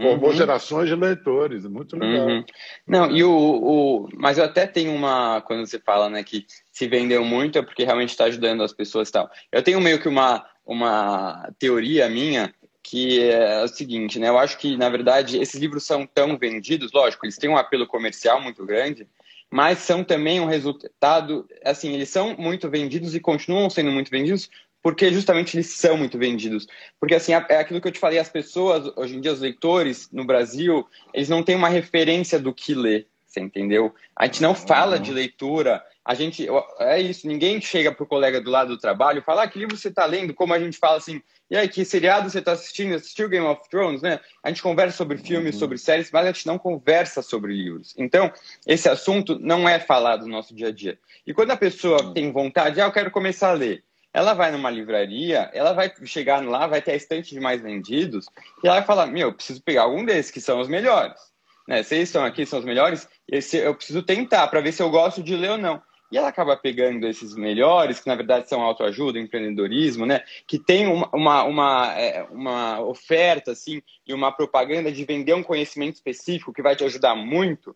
formou 0.00 0.30
uhum. 0.30 0.36
gerações 0.36 0.88
de 0.88 0.94
leitores. 0.94 1.66
Muito 1.66 1.96
legal. 1.96 2.28
Uhum. 2.28 2.44
Não, 2.86 3.10
e 3.10 3.24
o, 3.24 3.32
o. 3.32 4.08
Mas 4.14 4.38
eu 4.38 4.44
até 4.44 4.64
tenho 4.64 4.94
uma. 4.94 5.40
Quando 5.40 5.66
você 5.66 5.80
fala 5.80 6.08
né, 6.08 6.22
que 6.22 6.46
se 6.70 6.86
vendeu 6.86 7.24
muito, 7.24 7.58
é 7.58 7.62
porque 7.62 7.82
realmente 7.82 8.10
está 8.10 8.26
ajudando 8.26 8.62
as 8.62 8.72
pessoas 8.72 9.08
e 9.08 9.12
tal. 9.12 9.28
Eu 9.50 9.60
tenho 9.60 9.80
meio 9.80 10.00
que 10.00 10.08
uma, 10.08 10.46
uma 10.64 11.52
teoria 11.58 12.08
minha 12.08 12.54
que 12.88 13.20
é 13.20 13.64
o 13.64 13.68
seguinte, 13.68 14.16
né? 14.16 14.28
Eu 14.28 14.38
acho 14.38 14.56
que, 14.58 14.76
na 14.76 14.88
verdade, 14.88 15.38
esses 15.38 15.60
livros 15.60 15.82
são 15.82 16.06
tão 16.06 16.38
vendidos, 16.38 16.92
lógico, 16.92 17.26
eles 17.26 17.36
têm 17.36 17.50
um 17.50 17.56
apelo 17.56 17.84
comercial 17.84 18.40
muito 18.40 18.64
grande, 18.64 19.08
mas 19.50 19.78
são 19.78 20.04
também 20.04 20.40
um 20.40 20.46
resultado, 20.46 21.48
assim, 21.64 21.92
eles 21.92 22.08
são 22.08 22.36
muito 22.36 22.70
vendidos 22.70 23.12
e 23.12 23.20
continuam 23.20 23.68
sendo 23.68 23.90
muito 23.90 24.08
vendidos 24.08 24.48
porque 24.80 25.12
justamente 25.12 25.56
eles 25.56 25.66
são 25.70 25.96
muito 25.96 26.16
vendidos. 26.16 26.68
Porque, 27.00 27.16
assim, 27.16 27.32
é 27.32 27.56
aquilo 27.56 27.80
que 27.80 27.88
eu 27.88 27.92
te 27.92 27.98
falei, 27.98 28.20
as 28.20 28.28
pessoas, 28.28 28.88
hoje 28.96 29.16
em 29.16 29.20
dia, 29.20 29.32
os 29.32 29.40
leitores 29.40 30.08
no 30.12 30.24
Brasil, 30.24 30.86
eles 31.12 31.28
não 31.28 31.42
têm 31.42 31.56
uma 31.56 31.68
referência 31.68 32.38
do 32.38 32.54
que 32.54 32.72
ler, 32.72 33.08
você 33.26 33.40
entendeu? 33.40 33.92
A 34.14 34.26
gente 34.26 34.40
não 34.40 34.54
fala 34.54 34.96
de 34.96 35.10
leitura, 35.10 35.82
a 36.06 36.14
gente, 36.14 36.46
é 36.78 37.00
isso, 37.00 37.26
ninguém 37.26 37.60
chega 37.60 37.90
pro 37.90 38.06
colega 38.06 38.40
do 38.40 38.48
lado 38.48 38.68
do 38.68 38.78
trabalho 38.78 39.18
e 39.18 39.22
fala, 39.22 39.42
ah, 39.42 39.48
que 39.48 39.58
livro 39.58 39.76
você 39.76 39.88
está 39.88 40.06
lendo? 40.06 40.32
Como 40.32 40.54
a 40.54 40.58
gente 40.60 40.78
fala 40.78 40.98
assim, 40.98 41.20
e 41.50 41.56
aí, 41.56 41.68
que 41.68 41.84
seriado 41.84 42.30
você 42.30 42.38
está 42.38 42.52
assistindo? 42.52 42.94
Assistiu 42.94 43.28
Game 43.28 43.44
of 43.44 43.68
Thrones, 43.68 44.02
né? 44.02 44.20
A 44.40 44.48
gente 44.48 44.62
conversa 44.62 44.96
sobre 44.96 45.18
filmes, 45.18 45.54
uhum. 45.54 45.58
sobre 45.58 45.78
séries, 45.78 46.08
mas 46.12 46.24
a 46.24 46.30
gente 46.30 46.46
não 46.46 46.58
conversa 46.58 47.22
sobre 47.22 47.52
livros. 47.52 47.92
Então, 47.98 48.32
esse 48.64 48.88
assunto 48.88 49.36
não 49.40 49.68
é 49.68 49.80
falado 49.80 50.22
no 50.22 50.32
nosso 50.32 50.54
dia 50.54 50.68
a 50.68 50.72
dia. 50.72 50.96
E 51.26 51.34
quando 51.34 51.50
a 51.50 51.56
pessoa 51.56 52.00
uhum. 52.00 52.12
tem 52.12 52.30
vontade, 52.30 52.80
ah, 52.80 52.84
eu 52.84 52.92
quero 52.92 53.10
começar 53.10 53.50
a 53.50 53.54
ler, 53.54 53.82
ela 54.14 54.32
vai 54.32 54.52
numa 54.52 54.70
livraria, 54.70 55.50
ela 55.52 55.72
vai 55.72 55.92
chegar 56.04 56.40
lá, 56.44 56.68
vai 56.68 56.80
ter 56.80 56.92
a 56.92 56.96
estante 56.96 57.34
de 57.34 57.40
mais 57.40 57.60
vendidos, 57.60 58.26
e 58.62 58.68
ela 58.68 58.76
vai 58.76 58.86
falar, 58.86 59.06
meu, 59.06 59.28
eu 59.28 59.34
preciso 59.34 59.60
pegar 59.60 59.82
algum 59.82 60.04
desses, 60.04 60.30
que 60.30 60.40
são 60.40 60.60
os 60.60 60.68
melhores. 60.68 61.20
Né? 61.66 61.78
Eles 61.78 62.08
estão 62.08 62.24
aqui, 62.24 62.46
são 62.46 62.60
os 62.60 62.64
melhores, 62.64 63.08
esse 63.28 63.56
eu 63.56 63.74
preciso 63.74 64.02
tentar 64.02 64.46
para 64.46 64.60
ver 64.60 64.72
se 64.72 64.82
eu 64.82 64.90
gosto 64.90 65.22
de 65.22 65.34
ler 65.36 65.50
ou 65.50 65.58
não. 65.58 65.82
E 66.10 66.16
ela 66.16 66.28
acaba 66.28 66.56
pegando 66.56 67.06
esses 67.06 67.34
melhores, 67.34 68.00
que 68.00 68.06
na 68.06 68.14
verdade 68.14 68.48
são 68.48 68.62
autoajuda, 68.62 69.18
empreendedorismo, 69.18 70.06
né? 70.06 70.22
Que 70.46 70.58
tem 70.58 70.86
uma, 70.86 71.08
uma, 71.12 71.44
uma, 71.44 71.94
é, 71.98 72.22
uma 72.30 72.80
oferta, 72.80 73.52
assim, 73.52 73.82
e 74.06 74.14
uma 74.14 74.30
propaganda 74.30 74.92
de 74.92 75.04
vender 75.04 75.34
um 75.34 75.42
conhecimento 75.42 75.94
específico 75.94 76.52
que 76.52 76.62
vai 76.62 76.76
te 76.76 76.84
ajudar 76.84 77.16
muito. 77.16 77.74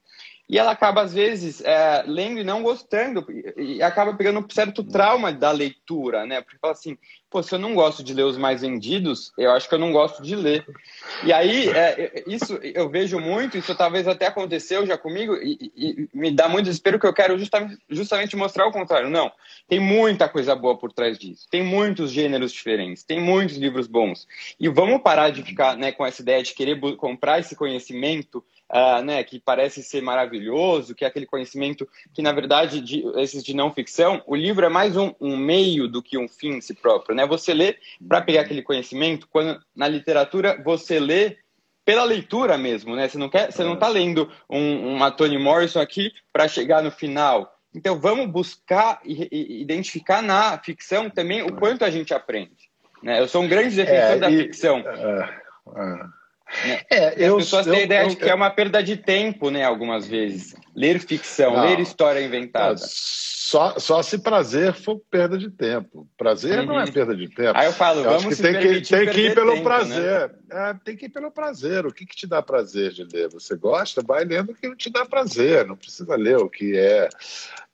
E 0.51 0.59
ela 0.59 0.73
acaba, 0.73 1.03
às 1.03 1.15
vezes, 1.15 1.61
é, 1.61 2.03
lendo 2.05 2.41
e 2.41 2.45
não 2.45 2.61
gostando, 2.61 3.25
e 3.57 3.81
acaba 3.81 4.15
pegando 4.15 4.41
um 4.41 4.51
certo 4.51 4.83
trauma 4.83 5.33
da 5.33 5.53
leitura, 5.53 6.27
né? 6.27 6.41
Porque 6.41 6.59
fala 6.59 6.73
assim, 6.73 6.99
pô, 7.31 7.41
se 7.41 7.55
eu 7.55 7.59
não 7.61 7.73
gosto 7.73 8.03
de 8.03 8.13
ler 8.13 8.25
os 8.25 8.37
mais 8.37 8.63
vendidos, 8.63 9.33
eu 9.39 9.53
acho 9.53 9.69
que 9.69 9.75
eu 9.77 9.79
não 9.79 9.93
gosto 9.93 10.21
de 10.21 10.35
ler. 10.35 10.67
E 11.25 11.33
aí, 11.33 11.69
é, 11.69 12.25
isso 12.27 12.59
eu 12.65 12.89
vejo 12.89 13.21
muito, 13.21 13.57
isso 13.57 13.77
talvez 13.77 14.09
até 14.09 14.27
aconteceu 14.27 14.85
já 14.85 14.99
comigo, 14.99 15.37
e, 15.37 15.71
e, 15.77 16.09
me 16.13 16.33
dá 16.33 16.49
muito 16.49 16.65
desespero 16.65 16.99
que 16.99 17.07
eu 17.07 17.15
quero 17.15 17.39
justamente, 17.39 17.79
justamente 17.89 18.35
mostrar 18.35 18.67
o 18.67 18.73
contrário. 18.73 19.09
Não, 19.09 19.31
tem 19.69 19.79
muita 19.79 20.29
coisa 20.29 20.57
boa 20.57 20.77
por 20.77 20.93
trás 20.93 21.17
disso, 21.17 21.47
tem 21.49 21.63
muitos 21.63 22.11
gêneros 22.11 22.51
diferentes, 22.51 23.05
tem 23.05 23.21
muitos 23.21 23.57
livros 23.57 23.87
bons. 23.87 24.27
E 24.59 24.69
vamos 24.69 25.01
parar 25.01 25.31
de 25.31 25.45
ficar 25.45 25.77
né, 25.77 25.93
com 25.93 26.05
essa 26.05 26.23
ideia 26.23 26.43
de 26.43 26.53
querer 26.55 26.81
comprar 26.97 27.39
esse 27.39 27.55
conhecimento 27.55 28.45
uh, 28.71 29.03
né, 29.03 29.23
que 29.25 29.39
parece 29.39 29.83
ser 29.83 30.01
maravilhoso, 30.01 30.95
que 30.95 31.05
é 31.05 31.09
aquele 31.09 31.27
conhecimento 31.27 31.89
que, 32.15 32.23
na 32.23 32.33
verdade, 32.33 32.81
de, 32.81 33.05
esses 33.17 33.43
de 33.43 33.55
não 33.55 33.73
ficção, 33.73 34.23
o 34.27 34.35
livro 34.35 34.65
é 34.65 34.69
mais 34.69 34.97
um, 34.97 35.13
um 35.21 35.37
meio 35.37 35.89
do 35.89 36.03
que 36.03 36.17
um 36.17 36.29
fim 36.29 36.55
em 36.55 36.61
si 36.61 36.75
próprio. 36.75 37.15
Né? 37.15 37.27
Você 37.27 37.53
lê 37.53 37.77
para 38.07 38.23
pegar 38.23 38.43
aquele 38.43 38.63
conhecimento, 38.63 39.29
quando 39.29 39.61
na 39.75 39.89
literatura 39.89 40.61
você 40.65 40.99
lê 40.99 41.37
pela 41.85 42.05
leitura 42.05 42.57
mesmo, 42.57 42.95
né? 42.95 43.09
Você 43.09 43.19
não 43.19 43.29
quer, 43.29 43.51
você 43.51 43.65
não 43.65 43.75
está 43.75 43.89
lendo 43.89 44.31
um, 44.49 44.95
uma 44.95 45.11
Toni 45.11 45.39
Morrison 45.39 45.81
aqui 45.81 46.13
para 46.33 46.47
chegar 46.47 46.83
no 46.83 46.91
final. 46.91 47.53
Então 47.75 47.99
vamos 47.99 48.27
buscar 48.27 49.01
e, 49.05 49.29
e, 49.33 49.63
identificar 49.63 50.23
na 50.23 50.59
ficção 50.59 51.09
também 51.11 51.43
o 51.43 51.57
quanto 51.57 51.85
a 51.85 51.91
gente 51.91 52.13
aprende. 52.15 52.71
Né? 53.03 53.19
Eu 53.19 53.27
sou 53.27 53.43
um 53.43 53.49
grande 53.49 53.75
defensor 53.75 54.17
é, 54.17 54.19
da 54.19 54.31
e, 54.31 54.37
ficção. 54.37 54.83
Uh, 54.83 55.71
uh. 55.71 56.20
Né? 56.65 56.81
É, 56.91 57.15
eu, 57.17 57.39
As 57.39 57.45
pessoas 57.45 57.67
eu, 57.67 57.73
têm 57.73 57.83
a 57.83 57.85
ideia 57.87 58.03
eu, 58.03 58.09
de 58.09 58.17
que 58.17 58.29
é 58.29 58.35
uma 58.35 58.51
perda 58.51 58.83
de 58.83 58.97
tempo, 58.97 59.51
né? 59.51 59.65
Algumas 59.65 60.07
vezes. 60.07 60.55
Ler 60.75 61.01
ficção, 61.01 61.55
não, 61.55 61.65
ler 61.65 61.79
história 61.81 62.21
inventada. 62.21 62.81
Só, 63.51 63.77
só 63.81 64.01
se 64.01 64.17
prazer 64.17 64.73
for 64.73 65.03
perda 65.11 65.37
de 65.37 65.51
tempo. 65.51 66.09
Prazer 66.17 66.61
uhum. 66.61 66.67
não 66.67 66.81
é 66.81 66.85
uhum. 66.85 66.93
perda 66.93 67.17
de 67.17 67.29
tempo. 67.29 67.59
Aí 67.59 67.67
eu 67.67 67.73
falo, 67.73 68.05
vamos 68.05 68.37
que 68.37 68.41
tem 68.41 68.61
que 68.61 68.89
tem 68.89 69.11
que 69.11 69.21
ir 69.23 69.35
pelo 69.35 69.55
tempo, 69.55 69.57
né? 69.57 69.63
prazer. 69.65 70.29
Né? 70.49 70.71
É, 70.71 70.75
tem 70.85 70.97
que 70.97 71.07
ir 71.07 71.09
pelo 71.09 71.33
prazer. 71.33 71.85
O 71.85 71.93
que, 71.93 72.07
que 72.07 72.15
te 72.15 72.29
dá 72.29 72.41
prazer 72.41 72.93
de 72.93 73.03
ler? 73.03 73.29
Você 73.31 73.57
gosta? 73.57 74.05
Vai 74.07 74.25
lendo 74.25 74.53
o 74.53 74.55
que 74.55 74.77
te 74.77 74.89
dá 74.89 75.05
prazer. 75.05 75.67
Não 75.67 75.75
precisa 75.75 76.15
ler 76.15 76.37
o 76.37 76.49
que 76.49 76.79
é, 76.79 77.09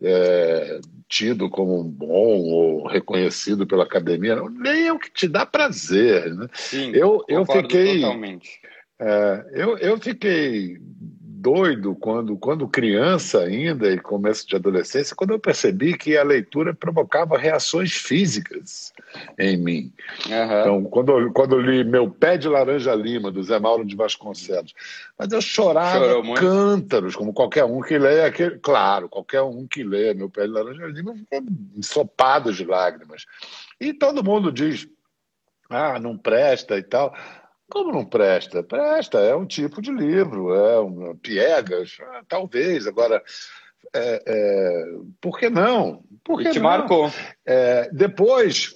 é 0.01 0.81
tido 1.07 1.51
como 1.51 1.85
bom 1.85 2.41
ou 2.41 2.87
reconhecido 2.87 3.67
pela 3.67 3.85
academia. 3.85 4.35
Não, 4.35 4.47
leia 4.47 4.95
o 4.95 4.99
que 4.99 5.12
te 5.12 5.29
dá 5.29 5.45
prazer. 5.45 6.35
Né? 6.35 6.49
Sim, 6.55 6.93
eu, 6.95 7.23
eu 7.29 7.45
fiquei. 7.45 8.01
Totalmente. 8.01 8.61
É, 8.99 9.45
eu, 9.53 9.77
eu 9.77 10.01
fiquei 10.01 10.79
doido 11.47 11.95
quando, 11.95 12.37
quando 12.37 12.67
criança 12.67 13.43
ainda 13.43 13.89
e 13.89 14.01
começo 14.01 14.49
de 14.49 14.57
adolescência, 14.57 15.15
quando 15.15 15.31
eu 15.31 15.39
percebi 15.39 15.97
que 15.97 16.17
a 16.17 16.25
leitura 16.25 16.75
provocava 16.75 17.39
reações 17.39 17.93
físicas 17.93 18.93
em 19.39 19.57
mim. 19.57 19.93
Uhum. 20.27 20.61
Então, 20.61 20.85
quando, 20.87 21.33
quando 21.33 21.55
eu 21.55 21.61
li 21.61 21.85
Meu 21.85 22.11
Pé 22.11 22.37
de 22.37 22.49
Laranja 22.49 22.93
Lima, 22.97 23.31
do 23.31 23.45
Zé 23.45 23.61
Mauro 23.61 23.85
de 23.85 23.95
Vasconcelos, 23.95 24.75
mas 25.17 25.31
eu 25.31 25.41
chorava 25.41 26.21
cântaros, 26.35 27.15
como 27.15 27.33
qualquer 27.33 27.65
um 27.65 27.81
que 27.81 27.97
lê 27.97 28.25
aquele. 28.25 28.59
Claro, 28.59 29.09
qualquer 29.09 29.43
um 29.43 29.69
que 29.69 29.85
lê 29.85 30.13
Meu 30.15 30.29
Pé 30.29 30.49
de 30.49 30.53
Laranja 30.53 30.87
Lima 30.89 31.15
fica 31.15 31.41
ensopado 31.77 32.53
de 32.53 32.65
lágrimas. 32.65 33.25
E 33.81 33.95
todo 33.95 34.25
mundo 34.25 34.51
diz, 34.51 34.89
ah, 35.71 36.01
não 36.01 36.19
presta 36.19 36.77
e 36.77 36.83
tal. 36.83 37.15
Como 37.68 37.92
não 37.92 38.05
presta? 38.05 38.62
Presta, 38.62 39.18
é 39.18 39.35
um 39.35 39.46
tipo 39.46 39.83
de 39.83 39.90
livro, 39.90 40.55
é 40.55 40.81
um 40.81 41.16
piegas, 41.16 41.98
talvez. 42.29 42.87
Agora, 42.87 43.22
é, 43.94 44.22
é, 44.26 44.85
por 45.20 45.38
que 45.38 45.50
não? 45.50 46.02
Por 46.24 46.40
que 46.40 46.48
e 46.48 46.52
te 46.52 46.59
não? 46.59 46.64
marcou. 46.64 47.11
É, 47.44 47.88
depois, 47.92 48.74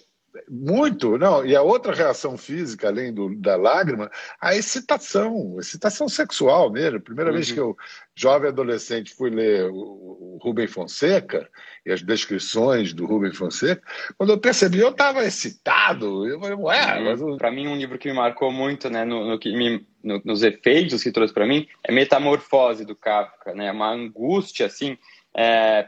muito, 0.48 1.18
não, 1.18 1.44
e 1.44 1.56
a 1.56 1.62
outra 1.62 1.94
reação 1.94 2.36
física, 2.36 2.88
além 2.88 3.12
do, 3.12 3.34
da 3.34 3.56
lágrima, 3.56 4.10
a 4.40 4.54
excitação, 4.54 5.56
excitação 5.58 6.08
sexual 6.08 6.70
mesmo. 6.70 7.00
Primeira 7.00 7.30
uhum. 7.30 7.36
vez 7.36 7.50
que 7.50 7.58
eu, 7.58 7.76
jovem 8.14 8.48
adolescente, 8.48 9.14
fui 9.14 9.30
ler 9.30 9.68
o, 9.70 9.74
o 9.74 10.38
Rubem 10.42 10.66
Fonseca 10.66 11.48
e 11.84 11.90
as 11.90 12.02
descrições 12.02 12.92
do 12.92 13.06
Rubem 13.06 13.32
Fonseca, 13.32 13.82
quando 14.16 14.30
eu 14.30 14.38
percebi, 14.38 14.78
eu 14.78 14.90
estava 14.90 15.24
excitado. 15.24 16.26
Eu 16.26 16.40
falei, 16.40 16.56
ué, 16.56 17.14
uhum. 17.14 17.36
Para 17.36 17.50
mim, 17.50 17.66
um 17.66 17.76
livro 17.76 17.98
que 17.98 18.08
me 18.08 18.14
marcou 18.14 18.52
muito, 18.52 18.88
né, 18.88 19.04
no, 19.04 19.26
no 19.26 19.38
que 19.38 19.52
me, 19.56 19.86
no, 20.02 20.20
nos 20.24 20.42
efeitos 20.42 21.02
que 21.02 21.12
trouxe 21.12 21.34
para 21.34 21.46
mim, 21.46 21.66
é 21.82 21.92
Metamorfose 21.92 22.84
do 22.84 22.94
Kafka, 22.94 23.54
né, 23.54 23.70
uma 23.72 23.90
angústia, 23.90 24.66
assim, 24.66 24.96
é, 25.34 25.86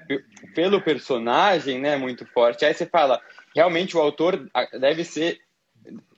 pelo 0.55 0.81
personagem, 0.81 1.81
né, 1.81 1.97
muito 1.97 2.27
forte. 2.27 2.65
Aí 2.65 2.75
você 2.75 2.87
fala 2.87 3.21
realmente 3.55 3.97
o 3.97 4.01
autor 4.01 4.49
deve 4.79 5.05
ser 5.05 5.41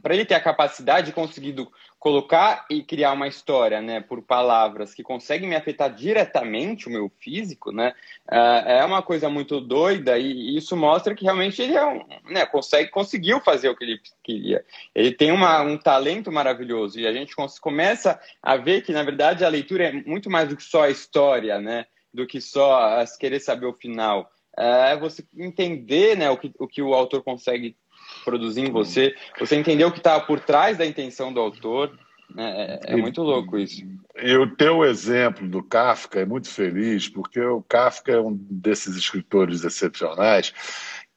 para 0.02 0.14
ele 0.14 0.26
ter 0.26 0.34
a 0.34 0.40
capacidade 0.40 1.06
de 1.06 1.12
conseguir 1.12 1.56
colocar 1.98 2.66
e 2.68 2.82
criar 2.82 3.12
uma 3.12 3.26
história, 3.26 3.80
né, 3.80 3.98
por 3.98 4.20
palavras 4.20 4.92
que 4.92 5.02
conseguem 5.02 5.48
me 5.48 5.56
afetar 5.56 5.90
diretamente 5.94 6.86
o 6.86 6.90
meu 6.90 7.10
físico, 7.18 7.72
né, 7.72 7.94
é, 8.30 8.80
é 8.80 8.84
uma 8.84 9.02
coisa 9.02 9.30
muito 9.30 9.62
doida 9.62 10.18
e 10.18 10.54
isso 10.54 10.76
mostra 10.76 11.14
que 11.14 11.24
realmente 11.24 11.62
ele 11.62 11.74
é 11.74 11.86
um, 11.86 12.04
né, 12.30 12.44
consegue 12.44 12.90
conseguiu 12.90 13.40
fazer 13.40 13.70
o 13.70 13.76
que 13.76 13.84
ele 13.84 14.00
queria. 14.22 14.62
Ele 14.94 15.12
tem 15.12 15.32
uma, 15.32 15.62
um 15.62 15.78
talento 15.78 16.30
maravilhoso 16.30 17.00
e 17.00 17.06
a 17.06 17.12
gente 17.12 17.34
começa 17.58 18.20
a 18.42 18.56
ver 18.58 18.82
que 18.82 18.92
na 18.92 19.02
verdade 19.02 19.42
a 19.42 19.48
leitura 19.48 19.88
é 19.88 19.92
muito 19.92 20.28
mais 20.28 20.50
do 20.50 20.56
que 20.56 20.62
só 20.62 20.82
a 20.82 20.90
história, 20.90 21.58
né, 21.58 21.86
do 22.12 22.26
que 22.26 22.38
só 22.38 23.02
querer 23.18 23.40
saber 23.40 23.64
o 23.64 23.72
final 23.72 24.30
é 24.58 24.96
você 24.96 25.24
entender 25.36 26.16
né, 26.16 26.30
o, 26.30 26.36
que, 26.36 26.52
o 26.58 26.66
que 26.66 26.82
o 26.82 26.94
autor 26.94 27.22
consegue 27.22 27.76
produzir 28.24 28.62
em 28.62 28.70
você, 28.70 29.14
você 29.38 29.56
entender 29.56 29.84
o 29.84 29.92
que 29.92 29.98
está 29.98 30.18
por 30.20 30.40
trás 30.40 30.78
da 30.78 30.86
intenção 30.86 31.32
do 31.32 31.40
autor. 31.40 31.98
É, 32.36 32.42
é, 32.42 32.94
é 32.94 32.96
muito 32.96 33.22
louco 33.22 33.58
isso. 33.58 33.82
E 34.16 34.36
o 34.36 34.54
teu 34.56 34.84
exemplo 34.84 35.48
do 35.48 35.62
Kafka 35.62 36.20
é 36.20 36.26
muito 36.26 36.48
feliz, 36.48 37.08
porque 37.08 37.40
o 37.40 37.62
Kafka 37.62 38.12
é 38.12 38.20
um 38.20 38.34
desses 38.50 38.96
escritores 38.96 39.64
excepcionais 39.64 40.52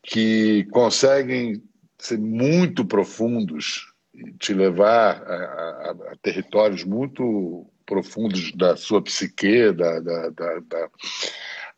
que 0.03 0.65
conseguem 0.71 1.61
ser 1.97 2.17
muito 2.17 2.85
profundos 2.85 3.91
e 4.13 4.31
te 4.33 4.53
levar 4.53 5.21
a, 5.23 5.33
a, 5.33 5.91
a 6.11 6.15
territórios 6.21 6.83
muito 6.83 7.65
profundos 7.85 8.51
da 8.51 8.75
sua 8.75 9.01
psique, 9.01 9.71
da, 9.71 9.99
da, 9.99 10.29
da, 10.29 10.59
da, 10.59 10.89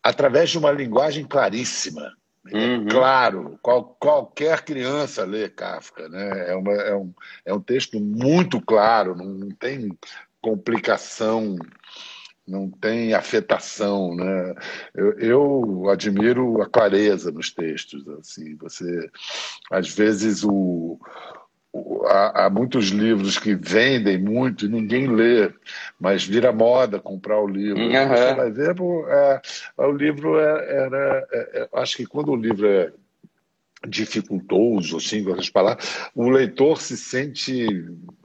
através 0.04 0.50
de 0.50 0.58
uma 0.58 0.72
linguagem 0.72 1.26
claríssima. 1.26 2.14
É 2.48 2.58
uhum. 2.58 2.88
Claro, 2.88 3.60
qual, 3.62 3.96
qualquer 4.00 4.64
criança 4.64 5.26
lê 5.26 5.50
Kafka. 5.50 6.08
Né? 6.10 6.52
É, 6.52 6.56
uma, 6.56 6.74
é, 6.74 6.96
um, 6.96 7.14
é 7.46 7.54
um 7.54 7.62
texto 7.62 8.00
muito 8.00 8.62
claro, 8.62 9.16
não, 9.16 9.26
não 9.26 9.50
tem 9.50 9.98
complicação 10.42 11.58
não 12.50 12.70
tem 12.70 13.14
afetação, 13.14 14.16
né? 14.16 14.56
Eu, 14.96 15.20
eu, 15.20 15.90
admiro 15.90 16.62
a 16.62 16.66
clareza 16.68 17.32
nos 17.32 17.52
textos, 17.52 18.08
assim. 18.20 18.56
Você, 18.56 19.10
às 19.72 19.94
vezes 19.94 20.44
o, 20.44 21.00
há, 22.06 22.46
há, 22.46 22.50
muitos 22.50 22.90
livros 22.90 23.38
que 23.38 23.56
vendem 23.56 24.18
muito 24.18 24.66
e 24.66 24.70
ninguém 24.70 25.08
lê, 25.08 25.52
mas 26.00 26.26
vira 26.26 26.52
moda 26.52 27.00
comprar 27.00 27.40
o 27.40 27.48
livro. 27.48 27.82
Uhum. 27.82 28.08
Você 28.08 28.34
vai 28.34 28.52
ver, 28.52 28.76
é, 29.10 29.42
o 29.78 29.92
livro 29.92 30.40
é, 30.40 30.86
era. 30.86 31.28
É, 31.32 31.62
é, 31.62 31.70
acho 31.74 31.98
que 31.98 32.06
quando 32.06 32.32
o 32.32 32.36
livro 32.36 32.68
é 32.68 32.92
dificultoso, 33.88 34.98
assim, 34.98 35.24
com 35.24 35.32
essas 35.32 35.50
palavras, 35.50 36.10
o 36.14 36.30
leitor 36.30 36.82
se 36.82 36.98
sente 36.98 37.66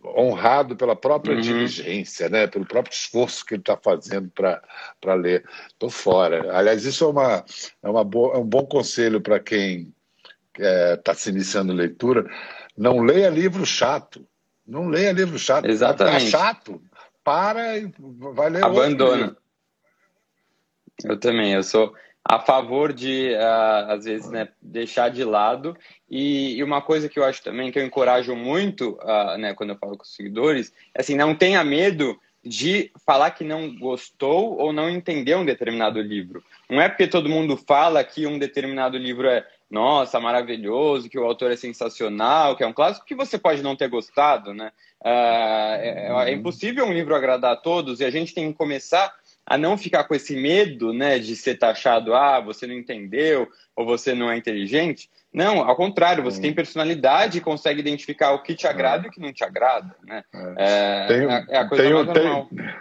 honrado 0.05 0.75
pela 0.75 0.97
própria 0.97 1.37
uhum. 1.37 1.41
diligência, 1.41 2.29
né? 2.29 2.47
pelo 2.47 2.67
próprio 2.67 2.93
esforço 2.93 3.45
que 3.47 3.55
ele 3.55 3.63
está 3.63 3.77
fazendo 3.77 4.31
para 4.31 5.15
ler. 5.15 5.45
Estou 5.69 5.91
fora. 5.91 6.57
Aliás, 6.57 6.85
isso 6.85 7.05
é, 7.05 7.09
uma, 7.09 7.45
é, 7.83 7.89
uma 7.89 8.03
boa, 8.03 8.35
é 8.35 8.39
um 8.39 8.45
bom 8.45 8.67
conselho 8.67 9.21
para 9.21 9.39
quem 9.39 9.93
está 10.57 10.67
é, 10.67 10.97
tá 10.97 11.15
se 11.15 11.31
iniciando 11.31 11.73
leitura 11.73 12.29
não 12.77 13.01
leia 13.01 13.29
livro 13.29 13.65
chato. 13.65 14.27
Não 14.67 14.89
leia 14.89 15.13
livro 15.13 15.39
chato. 15.39 15.67
Exatamente. 15.67 16.31
Tá 16.31 16.39
chato. 16.39 16.83
Para 17.23 17.79
e 17.79 17.93
vai 17.99 18.51
ler 18.51 18.65
Abandona. 18.65 19.37
Eu 21.05 21.19
também. 21.19 21.53
Eu 21.53 21.63
sou 21.63 21.95
a 22.25 22.41
favor 22.41 22.93
de, 22.93 23.35
uh, 23.35 23.93
às 23.93 24.05
vezes, 24.07 24.31
né, 24.31 24.49
deixar 24.61 25.11
de 25.11 25.23
lado. 25.23 25.77
E, 26.09 26.57
e, 26.57 26.65
uma 26.65 26.81
coisa 26.81 27.09
que 27.09 27.19
eu 27.19 27.25
acho 27.25 27.43
também, 27.43 27.71
que 27.71 27.79
eu 27.79 27.85
encorajo 27.85 28.35
muito, 28.35 28.99
uh, 29.03 29.37
né, 29.37 29.53
quando 29.55 29.71
eu 29.71 29.79
falo 29.79 29.97
com 29.97 30.05
os 30.05 30.15
seguidores, 30.15 30.73
é 30.95 31.03
assim, 31.03 31.15
não 31.15 31.35
tenha 31.35 31.63
medo 31.63 32.19
de 32.43 32.91
falar 33.07 33.31
que 33.31 33.45
não 33.45 33.75
gostou 33.77 34.59
ou 34.59 34.73
não 34.73 34.89
entendeu 34.89 35.39
um 35.39 35.45
determinado 35.45 36.01
livro. 36.01 36.43
Não 36.69 36.81
é 36.81 36.89
porque 36.89 37.07
todo 37.07 37.29
mundo 37.29 37.57
fala 37.57 38.05
que 38.05 38.27
um 38.27 38.39
determinado 38.39 38.99
livro 38.99 39.27
é 39.29 39.47
nossa, 39.75 40.21
maravilhoso, 40.21 41.11
que 41.11 41.19
o 41.19 41.25
autor 41.25 41.51
é 41.51 41.57
sensacional, 41.57 42.57
que 42.57 42.63
é 42.63 42.67
um 42.67 42.73
clássico, 42.73 43.05
que 43.05 43.15
você 43.15 43.37
pode 43.37 43.61
não 43.61 43.75
ter 43.75 43.89
gostado, 43.89 44.55
né? 44.55 44.71
Uh, 45.03 45.75
é, 45.81 46.29
é, 46.29 46.33
impossível 46.33 46.87
um 46.87 46.93
livro 46.93 47.15
agradar 47.15 47.53
a 47.53 47.57
todos 47.57 47.99
e 47.99 48.05
a 48.05 48.11
gente 48.11 48.33
tem 48.33 48.51
que 48.53 48.57
começar 48.57 49.13
a 49.45 49.59
não 49.59 49.77
ficar 49.77 50.05
com 50.05 50.15
esse 50.15 50.35
medo, 50.37 50.95
né, 50.95 51.19
de 51.19 51.37
ser 51.37 51.57
taxado, 51.59 52.15
ah, 52.15 52.41
você 52.41 52.67
não 52.67 52.75
entendeu 52.75 53.47
ou 53.77 53.85
você 53.85 54.15
não 54.15 54.31
é 54.31 54.39
inteligente. 54.39 55.11
Não, 55.31 55.61
ao 55.69 55.77
contrário, 55.77 56.23
você 56.23 56.41
tem 56.41 56.55
personalidade 56.55 57.37
e 57.37 57.43
consegue 57.43 57.81
identificar 57.81 58.33
o 58.33 58.43
que 58.43 58.55
te 58.55 58.67
agrada 58.67 59.05
e 59.05 59.09
o 59.09 59.13
que 59.13 59.21
não 59.21 59.33
te 59.33 59.45
agrada, 59.45 59.95
né? 60.05 60.25
É, 60.57 61.07
tem, 61.09 61.27
é, 61.27 61.47
é 61.49 61.59
a 61.59 61.69
coisa 61.69 61.85
tem, 61.85 61.93
mais 61.93 62.07
normal. 62.07 62.49
Tem 62.49 62.75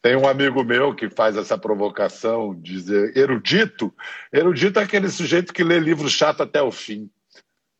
tem 0.00 0.16
um 0.16 0.28
amigo 0.28 0.64
meu 0.64 0.94
que 0.94 1.10
faz 1.10 1.36
essa 1.36 1.58
provocação, 1.58 2.54
dizer 2.54 3.16
erudito. 3.16 3.92
Erudito 4.32 4.78
é 4.80 4.82
aquele 4.82 5.08
sujeito 5.08 5.52
que 5.52 5.64
lê 5.64 5.78
livro 5.78 6.08
chato 6.08 6.42
até 6.42 6.62
o 6.62 6.70
fim. 6.70 7.10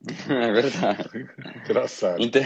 É 0.29 0.53
verdade. 0.53 1.29
Engraçado. 1.65 2.21
Então, 2.21 2.43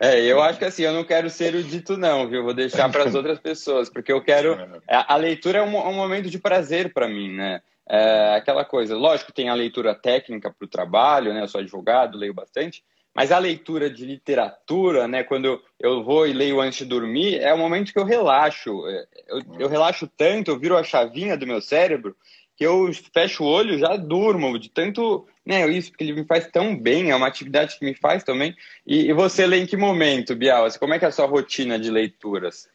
é, 0.00 0.20
eu 0.20 0.42
acho 0.42 0.58
que 0.58 0.64
assim, 0.64 0.82
eu 0.82 0.92
não 0.92 1.04
quero 1.04 1.30
ser 1.30 1.54
erudito, 1.54 1.96
não, 1.96 2.28
viu? 2.28 2.42
Vou 2.42 2.54
deixar 2.54 2.90
para 2.90 3.04
as 3.04 3.14
outras 3.14 3.38
pessoas, 3.38 3.88
porque 3.88 4.12
eu 4.12 4.22
quero. 4.22 4.54
É. 4.88 5.04
A 5.06 5.16
leitura 5.16 5.58
é 5.58 5.62
um, 5.62 5.76
um 5.76 5.94
momento 5.94 6.28
de 6.28 6.38
prazer 6.38 6.92
para 6.92 7.08
mim, 7.08 7.32
né? 7.32 7.60
É 7.88 8.34
aquela 8.36 8.64
coisa, 8.64 8.96
lógico, 8.96 9.32
tem 9.32 9.50
a 9.50 9.54
leitura 9.54 9.94
técnica 9.94 10.50
para 10.50 10.64
o 10.64 10.68
trabalho, 10.68 11.34
né? 11.34 11.42
Eu 11.42 11.48
sou 11.48 11.60
advogado, 11.60 12.18
leio 12.18 12.32
bastante, 12.32 12.82
mas 13.14 13.30
a 13.30 13.38
leitura 13.38 13.88
de 13.88 14.04
literatura, 14.04 15.06
né, 15.06 15.22
quando 15.22 15.62
eu 15.78 16.02
vou 16.02 16.26
e 16.26 16.32
leio 16.32 16.60
antes 16.60 16.78
de 16.78 16.84
dormir, 16.84 17.36
é 17.36 17.54
o 17.54 17.58
momento 17.58 17.92
que 17.92 17.98
eu 17.98 18.04
relaxo. 18.04 18.86
É, 18.88 19.06
eu, 19.28 19.40
eu 19.60 19.68
relaxo 19.68 20.10
tanto, 20.16 20.50
eu 20.50 20.58
viro 20.58 20.76
a 20.76 20.82
chavinha 20.82 21.36
do 21.36 21.46
meu 21.46 21.60
cérebro, 21.60 22.16
que 22.56 22.66
eu 22.66 22.90
fecho 23.12 23.44
o 23.44 23.46
olho 23.46 23.78
já 23.78 23.96
durmo, 23.96 24.58
de 24.58 24.68
tanto. 24.68 25.26
Né, 25.46 25.68
isso, 25.68 25.90
porque 25.90 26.02
ele 26.02 26.14
me 26.14 26.24
faz 26.24 26.48
tão 26.48 26.76
bem, 26.76 27.10
é 27.10 27.16
uma 27.16 27.28
atividade 27.28 27.78
que 27.78 27.84
me 27.84 27.94
faz 27.94 28.24
também. 28.24 28.56
E, 28.84 29.10
e 29.10 29.12
você 29.12 29.46
lê 29.46 29.58
em 29.58 29.66
que 29.66 29.76
momento, 29.76 30.34
Bial? 30.34 30.64
Assim, 30.64 30.78
como 30.78 30.94
é 30.94 30.98
que 30.98 31.04
é 31.04 31.08
a 31.08 31.12
sua 31.12 31.26
rotina 31.26 31.78
de 31.78 31.90
leituras? 31.90 32.68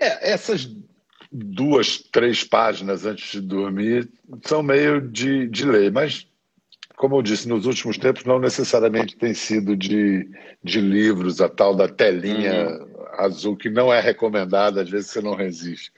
É, 0.00 0.32
essas 0.32 0.68
duas, 1.32 1.98
três 1.98 2.44
páginas 2.44 3.06
antes 3.06 3.32
de 3.32 3.40
dormir 3.40 4.10
são 4.44 4.62
meio 4.62 5.00
de, 5.00 5.46
de 5.48 5.64
ler, 5.64 5.90
mas 5.90 6.27
como 6.98 7.16
eu 7.16 7.22
disse, 7.22 7.48
nos 7.48 7.64
últimos 7.64 7.96
tempos 7.96 8.24
não 8.24 8.40
necessariamente 8.40 9.16
tem 9.16 9.32
sido 9.32 9.76
de, 9.76 10.28
de 10.62 10.80
livros, 10.80 11.40
a 11.40 11.48
tal 11.48 11.74
da 11.74 11.86
telinha 11.88 12.68
uhum. 12.70 13.04
azul, 13.18 13.56
que 13.56 13.70
não 13.70 13.92
é 13.92 14.00
recomendada, 14.00 14.82
às 14.82 14.90
vezes 14.90 15.10
você 15.10 15.20
não 15.20 15.34
resiste. 15.34 15.92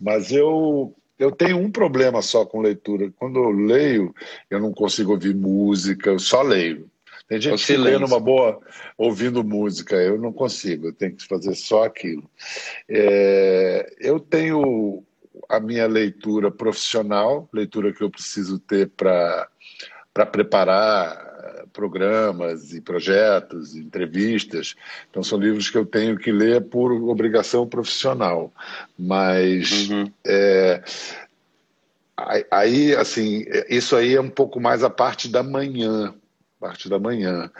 Mas 0.00 0.30
eu, 0.30 0.94
eu 1.18 1.32
tenho 1.32 1.58
um 1.58 1.68
problema 1.68 2.22
só 2.22 2.46
com 2.46 2.60
leitura. 2.60 3.12
Quando 3.16 3.40
eu 3.40 3.50
leio, 3.50 4.14
eu 4.48 4.60
não 4.60 4.72
consigo 4.72 5.12
ouvir 5.12 5.34
música, 5.34 6.10
eu 6.10 6.18
só 6.20 6.42
leio. 6.42 6.88
Tem 7.28 7.40
gente 7.40 7.66
que 7.66 7.76
lê 7.76 7.98
numa 7.98 8.20
boa 8.20 8.60
ouvindo 8.96 9.42
música, 9.42 9.96
eu 9.96 10.16
não 10.16 10.32
consigo, 10.32 10.86
eu 10.86 10.92
tenho 10.92 11.16
que 11.16 11.26
fazer 11.26 11.56
só 11.56 11.82
aquilo. 11.82 12.30
É, 12.88 13.92
eu 13.98 14.20
tenho 14.20 15.02
a 15.48 15.58
minha 15.58 15.88
leitura 15.88 16.52
profissional, 16.52 17.48
leitura 17.52 17.92
que 17.92 18.02
eu 18.02 18.10
preciso 18.10 18.60
ter 18.60 18.90
para 18.90 19.48
para 20.16 20.24
preparar 20.24 21.12
eh, 21.44 21.64
programas 21.74 22.72
e 22.72 22.80
projetos, 22.80 23.76
entrevistas. 23.76 24.74
Então 25.10 25.22
são 25.22 25.38
livros 25.38 25.68
que 25.68 25.76
eu 25.76 25.84
tenho 25.84 26.16
que 26.16 26.32
ler 26.32 26.62
por 26.62 26.90
obrigação 26.90 27.66
profissional. 27.66 28.50
Mas 28.98 29.90
uhum. 29.90 30.10
é, 30.26 30.82
aí, 32.50 32.96
assim, 32.96 33.44
isso 33.68 33.94
aí 33.94 34.14
é 34.14 34.20
um 34.20 34.30
pouco 34.30 34.58
mais 34.58 34.82
a 34.82 34.88
parte 34.88 35.28
da 35.28 35.42
manhã, 35.42 36.14
parte 36.58 36.88
da 36.88 36.98
manhã. 36.98 37.50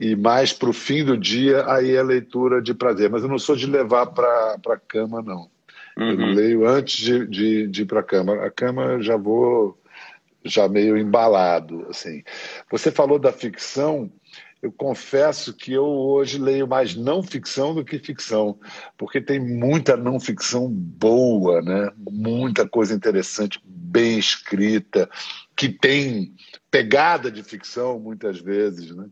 E 0.00 0.16
mais 0.16 0.54
para 0.54 0.70
o 0.70 0.72
fim 0.72 1.04
do 1.04 1.18
dia, 1.18 1.70
aí 1.70 1.94
é 1.94 2.02
leitura 2.02 2.62
de 2.62 2.72
prazer. 2.72 3.10
Mas 3.10 3.24
eu 3.24 3.28
não 3.28 3.38
sou 3.38 3.54
de 3.54 3.66
levar 3.66 4.06
para 4.06 4.56
a 4.68 4.78
cama, 4.88 5.20
não. 5.20 5.50
Uhum. 5.98 6.12
Eu 6.12 6.34
leio 6.34 6.66
antes 6.66 6.96
de, 6.96 7.26
de, 7.26 7.66
de 7.66 7.82
ir 7.82 7.84
para 7.84 8.00
a 8.00 8.02
cama. 8.02 8.42
A 8.42 8.50
cama 8.50 9.02
já 9.02 9.18
vou 9.18 9.78
já 10.46 10.68
meio 10.68 10.96
embalado. 10.96 11.86
Assim. 11.90 12.22
Você 12.70 12.90
falou 12.90 13.18
da 13.18 13.32
ficção, 13.32 14.10
eu 14.62 14.72
confesso 14.72 15.52
que 15.52 15.72
eu 15.72 15.84
hoje 15.84 16.38
leio 16.38 16.66
mais 16.66 16.94
não 16.94 17.22
ficção 17.22 17.74
do 17.74 17.84
que 17.84 17.98
ficção, 17.98 18.58
porque 18.96 19.20
tem 19.20 19.38
muita 19.38 19.96
não 19.96 20.18
ficção 20.18 20.68
boa, 20.68 21.60
né? 21.60 21.90
muita 21.98 22.68
coisa 22.68 22.94
interessante, 22.94 23.60
bem 23.64 24.18
escrita, 24.18 25.08
que 25.54 25.68
tem 25.68 26.34
pegada 26.70 27.30
de 27.30 27.42
ficção 27.42 27.98
muitas 27.98 28.40
vezes. 28.40 28.94
Né? 28.94 29.06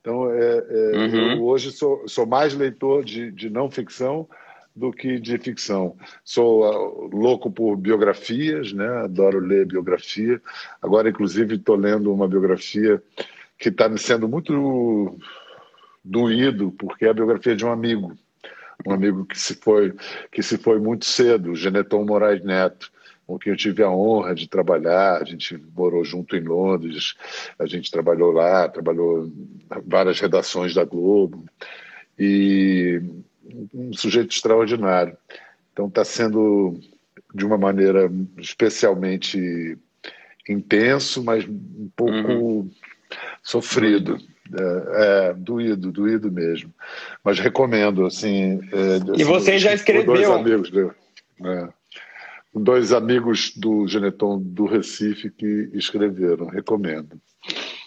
Então, 0.00 0.30
é, 0.32 0.64
é, 0.68 0.96
uhum. 0.96 1.32
eu 1.32 1.44
hoje 1.44 1.72
sou, 1.72 2.06
sou 2.06 2.26
mais 2.26 2.54
leitor 2.54 3.04
de, 3.04 3.30
de 3.30 3.50
não 3.50 3.70
ficção 3.70 4.28
do 4.74 4.92
que 4.92 5.18
de 5.18 5.38
ficção. 5.38 5.96
Sou 6.24 6.64
uh, 6.64 7.16
louco 7.16 7.50
por 7.50 7.76
biografias, 7.76 8.72
né? 8.72 8.86
adoro 9.04 9.38
ler 9.38 9.66
biografia. 9.66 10.40
Agora, 10.80 11.08
inclusive, 11.08 11.56
estou 11.56 11.76
lendo 11.76 12.12
uma 12.12 12.28
biografia 12.28 13.02
que 13.58 13.68
está 13.68 13.88
me 13.88 13.98
sendo 13.98 14.28
muito 14.28 15.18
doído, 16.02 16.72
porque 16.72 17.04
é 17.04 17.10
a 17.10 17.14
biografia 17.14 17.54
de 17.54 17.64
um 17.64 17.70
amigo, 17.70 18.16
um 18.86 18.92
amigo 18.92 19.26
que 19.26 19.38
se 19.38 19.54
foi, 19.54 19.94
que 20.32 20.42
se 20.42 20.56
foi 20.56 20.78
muito 20.78 21.04
cedo, 21.04 21.54
Geneton 21.54 22.04
Moraes 22.04 22.42
Neto, 22.42 22.90
com 23.26 23.38
quem 23.38 23.52
eu 23.52 23.56
tive 23.56 23.82
a 23.82 23.90
honra 23.90 24.34
de 24.34 24.48
trabalhar. 24.48 25.20
A 25.20 25.24
gente 25.24 25.56
morou 25.76 26.04
junto 26.04 26.36
em 26.36 26.40
Londres, 26.40 27.14
a 27.58 27.66
gente 27.66 27.90
trabalhou 27.90 28.32
lá, 28.32 28.68
trabalhou 28.68 29.30
várias 29.86 30.18
redações 30.18 30.74
da 30.74 30.84
Globo. 30.84 31.44
E 32.18 33.00
um 33.74 33.92
sujeito 33.92 34.32
extraordinário. 34.32 35.16
Então 35.72 35.86
está 35.86 36.04
sendo 36.04 36.78
de 37.34 37.44
uma 37.44 37.56
maneira 37.56 38.10
especialmente 38.38 39.78
intenso, 40.48 41.22
mas 41.22 41.44
um 41.46 41.90
pouco 41.94 42.32
uhum. 42.32 42.70
sofrido. 43.42 44.18
É, 44.52 45.28
é, 45.28 45.34
doído, 45.34 45.92
doído 45.92 46.30
mesmo. 46.30 46.74
Mas 47.22 47.38
recomendo, 47.38 48.04
assim. 48.04 48.60
É, 48.72 49.20
e 49.20 49.22
você 49.22 49.58
já 49.58 49.72
escreveu? 49.72 50.06
Dois 50.06 50.28
amigos, 50.28 50.72
é, 51.44 51.68
dois 52.52 52.92
amigos 52.92 53.56
do 53.56 53.86
Geneton 53.86 54.40
do 54.40 54.66
Recife 54.66 55.30
que 55.30 55.70
escreveram, 55.72 56.46
recomendo. 56.46 57.20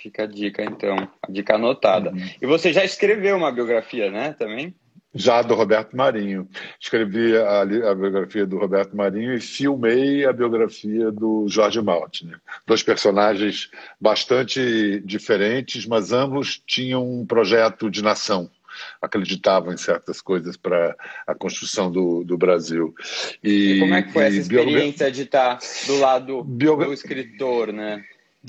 Fica 0.01 0.23
a 0.23 0.25
dica, 0.25 0.63
então. 0.63 0.95
A 1.21 1.31
dica 1.31 1.55
anotada. 1.55 2.11
Uhum. 2.11 2.29
E 2.41 2.45
você 2.45 2.71
já 2.71 2.83
escreveu 2.83 3.35
uma 3.35 3.51
biografia, 3.51 4.09
né, 4.09 4.33
também? 4.37 4.73
Já 5.13 5.41
do 5.43 5.53
Roberto 5.53 5.95
Marinho. 5.95 6.47
Escrevi 6.79 7.37
a, 7.37 7.61
a, 7.61 7.95
biografia 7.95 8.45
do 8.45 8.57
Roberto 8.57 8.95
Marinho 8.95 9.33
e 9.33 9.39
filmei 9.39 10.25
a 10.25 10.33
biografia 10.33 11.11
do 11.11 11.45
Jorge 11.47 11.81
Maltner. 11.81 12.39
Dois 12.65 12.81
personagens 12.81 13.69
bastante 14.01 15.01
diferentes, 15.05 15.85
mas 15.85 16.11
ambos 16.11 16.61
tinham 16.65 17.21
um 17.21 17.25
projeto 17.25 17.91
de 17.91 18.01
nação. 18.01 18.49
Acreditavam 18.99 19.71
em 19.71 19.77
certas 19.77 20.19
coisas 20.19 20.57
para 20.57 20.95
a 21.27 21.35
construção 21.35 21.91
do, 21.91 22.23
do 22.23 22.35
Brasil. 22.35 22.93
E, 23.43 23.73
e, 23.73 23.79
como 23.79 23.93
é 23.93 24.01
que 24.01 24.11
foi 24.11 24.23
essa 24.23 24.37
experiência 24.37 25.11
de 25.11 25.21
estar 25.21 25.59
do 25.85 25.99
lado 25.99 26.43
Biogra... 26.43 26.87
do 26.87 26.93
escritor, 26.93 27.71
né? 27.71 28.03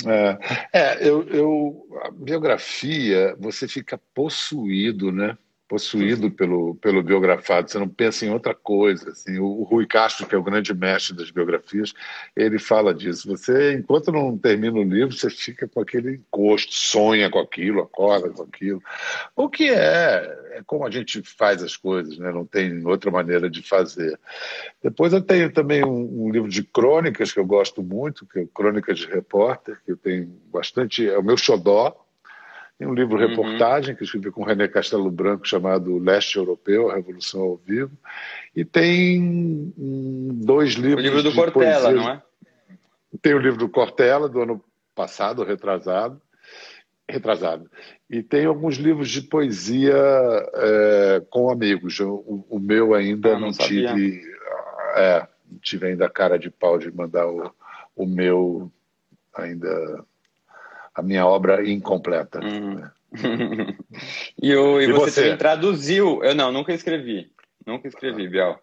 É, 0.06 0.38
é 0.72 1.08
eu, 1.08 1.22
eu, 1.28 2.00
a 2.04 2.10
biografia, 2.10 3.36
você 3.38 3.68
fica 3.68 4.00
possuído, 4.14 5.12
né? 5.12 5.36
Possuído 5.68 6.30
pelo, 6.30 6.74
pelo 6.76 7.02
biografado, 7.02 7.70
você 7.70 7.78
não 7.78 7.88
pensa 7.88 8.26
em 8.26 8.30
outra 8.30 8.54
coisa. 8.54 9.10
Assim. 9.10 9.38
O, 9.38 9.46
o, 9.46 9.62
Rui 9.64 9.86
Castro, 9.86 10.26
que 10.26 10.34
é 10.34 10.38
o 10.38 10.42
grande 10.42 10.74
mestre 10.74 11.16
das 11.16 11.30
biografias, 11.30 11.92
ele 12.36 12.58
fala 12.58 12.94
disso. 12.94 13.28
Você, 13.28 13.74
enquanto 13.74 14.12
não 14.12 14.36
termina 14.36 14.78
o 14.78 14.82
livro, 14.82 15.14
você 15.14 15.30
fica 15.30 15.66
com 15.66 15.80
aquele 15.80 16.16
encosto, 16.16 16.74
sonha 16.74 17.30
com 17.30 17.38
aquilo, 17.38 17.80
acorda 17.80 18.30
com 18.30 18.42
aquilo. 18.42 18.82
O 19.34 19.48
que 19.48 19.70
é, 19.70 20.38
é 20.52 20.62
como 20.66 20.86
a 20.86 20.90
gente 20.90 21.22
faz 21.22 21.62
as 21.62 21.76
coisas, 21.76 22.18
né? 22.18 22.30
não 22.30 22.44
tem 22.44 22.84
outra 22.86 23.10
maneira 23.10 23.48
de 23.48 23.62
fazer. 23.62 24.18
Depois 24.82 25.12
eu 25.12 25.22
tenho 25.22 25.50
também 25.52 25.84
um, 25.84 26.26
um 26.26 26.30
livro 26.30 26.48
de 26.48 26.62
crônicas 26.62 27.32
que 27.32 27.40
eu 27.40 27.46
gosto 27.46 27.82
muito, 27.82 28.26
que 28.26 28.40
é 28.40 28.46
Crônicas 28.54 28.98
de 28.98 29.06
Repórter, 29.06 29.78
que 29.84 29.92
eu 29.92 29.96
tenho 29.96 30.26
bastante, 30.52 31.08
é 31.08 31.18
o 31.18 31.22
meu 31.22 31.36
xodó, 31.36 32.03
tem 32.78 32.88
um 32.88 32.94
livro 32.94 33.14
uhum. 33.14 33.28
reportagem 33.28 33.90
uhum. 33.90 33.96
que 33.96 34.02
eu 34.02 34.04
escrevi 34.04 34.30
com 34.30 34.44
René 34.44 34.66
Castelo 34.66 35.10
Branco 35.10 35.46
chamado 35.46 35.96
Leste 35.98 36.36
Europeu, 36.36 36.90
a 36.90 36.96
Revolução 36.96 37.40
ao 37.40 37.56
Vivo. 37.56 37.96
E 38.54 38.64
tem 38.64 39.72
dois 39.76 40.72
livros. 40.72 41.00
O 41.00 41.02
livro 41.02 41.22
do 41.22 41.32
Cortella, 41.32 41.92
não 41.92 42.10
é? 42.10 42.22
Tem 43.22 43.34
o 43.34 43.38
livro 43.38 43.58
do 43.58 43.68
Cortella, 43.68 44.28
do 44.28 44.42
ano 44.42 44.64
passado, 44.94 45.44
retrasado. 45.44 46.20
Retrasado. 47.08 47.70
E 48.10 48.22
tem 48.22 48.46
alguns 48.46 48.76
livros 48.76 49.10
de 49.10 49.22
poesia 49.22 49.94
é, 50.54 51.22
com 51.30 51.50
amigos. 51.50 52.00
O, 52.00 52.44
o 52.48 52.58
meu 52.58 52.92
ainda 52.94 53.30
ah, 53.30 53.38
não, 53.38 53.48
não 53.48 53.52
tive. 53.52 54.22
É, 54.96 55.28
tive 55.60 55.88
ainda 55.88 56.06
a 56.06 56.10
cara 56.10 56.38
de 56.38 56.50
pau 56.50 56.78
de 56.78 56.90
mandar 56.90 57.28
o, 57.28 57.52
o 57.94 58.06
meu 58.06 58.72
ainda 59.34 60.04
a 60.94 61.02
minha 61.02 61.26
obra 61.26 61.68
incompleta. 61.68 62.40
Uhum. 62.40 62.88
e, 64.40 64.54
o, 64.54 64.80
e, 64.80 64.84
e 64.84 64.92
você, 64.92 65.10
você, 65.10 65.22
também 65.22 65.36
traduziu. 65.38 66.22
Eu 66.22 66.34
não, 66.34 66.52
nunca 66.52 66.72
escrevi. 66.72 67.30
Nunca 67.66 67.88
escrevi, 67.88 68.28
Biel. 68.28 68.58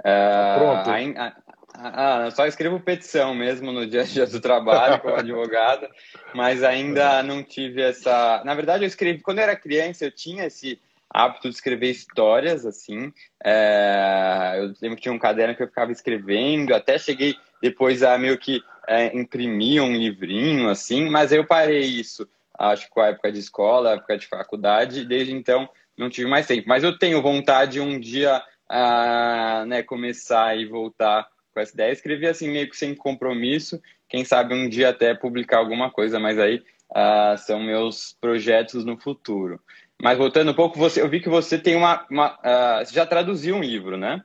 Uh, 0.00 0.58
Pronto. 0.58 0.90
A, 0.90 2.26
a, 2.26 2.30
só 2.30 2.46
escrevo 2.46 2.78
petição 2.80 3.34
mesmo 3.34 3.72
no 3.72 3.86
dia 3.86 4.02
a 4.02 4.04
dia 4.04 4.26
do 4.26 4.40
trabalho 4.40 5.00
como 5.00 5.14
advogado, 5.16 5.88
mas 6.34 6.62
ainda 6.62 7.22
não 7.22 7.42
tive 7.42 7.82
essa. 7.82 8.42
Na 8.44 8.54
verdade, 8.54 8.84
eu 8.84 8.88
escrevi. 8.88 9.20
Quando 9.20 9.38
eu 9.38 9.44
era 9.44 9.56
criança, 9.56 10.04
eu 10.04 10.10
tinha 10.10 10.46
esse 10.46 10.80
hábito 11.10 11.48
de 11.48 11.54
escrever 11.54 11.90
histórias, 11.90 12.66
assim. 12.66 13.12
É... 13.44 14.54
eu 14.58 14.74
lembro 14.82 14.96
que 14.96 15.02
tinha 15.02 15.12
um 15.12 15.18
caderno 15.18 15.54
que 15.54 15.62
eu 15.62 15.68
ficava 15.68 15.92
escrevendo, 15.92 16.74
até 16.74 16.98
cheguei 16.98 17.36
depois 17.62 18.02
a 18.02 18.18
meio 18.18 18.36
que 18.36 18.60
é, 18.88 19.16
imprimir 19.16 19.82
um 19.82 19.92
livrinho, 19.92 20.68
assim, 20.68 21.08
mas 21.08 21.32
eu 21.32 21.46
parei 21.46 21.80
isso, 21.80 22.28
acho 22.58 22.86
que 22.86 22.90
com 22.90 23.00
a 23.00 23.08
época 23.08 23.32
de 23.32 23.38
escola, 23.38 23.94
época 23.94 24.18
de 24.18 24.26
faculdade, 24.26 25.00
e 25.00 25.04
desde 25.04 25.32
então 25.32 25.68
não 25.96 26.10
tive 26.10 26.28
mais 26.28 26.46
tempo. 26.46 26.68
Mas 26.68 26.82
eu 26.82 26.98
tenho 26.98 27.22
vontade 27.22 27.80
um 27.80 27.98
dia 27.98 28.42
a 28.68 29.64
né, 29.66 29.82
começar 29.82 30.56
e 30.56 30.66
voltar 30.66 31.28
com 31.52 31.60
essa 31.60 31.72
ideia. 31.72 31.92
Escrevi 31.92 32.26
assim, 32.26 32.48
meio 32.48 32.68
que 32.68 32.76
sem 32.76 32.94
compromisso, 32.94 33.80
quem 34.08 34.24
sabe 34.24 34.54
um 34.54 34.68
dia 34.68 34.88
até 34.88 35.14
publicar 35.14 35.58
alguma 35.58 35.90
coisa, 35.90 36.18
mas 36.18 36.38
aí 36.38 36.62
uh, 36.90 37.38
são 37.38 37.60
meus 37.60 38.16
projetos 38.20 38.84
no 38.84 38.98
futuro. 38.98 39.60
Mas 40.02 40.18
voltando 40.18 40.50
um 40.50 40.54
pouco, 40.54 40.78
você, 40.78 41.00
eu 41.00 41.08
vi 41.08 41.20
que 41.20 41.28
você 41.28 41.58
tem 41.58 41.76
uma. 41.76 42.04
uma 42.10 42.34
uh, 42.34 42.84
você 42.84 42.92
já 42.92 43.06
traduziu 43.06 43.56
um 43.56 43.62
livro, 43.62 43.96
né? 43.96 44.22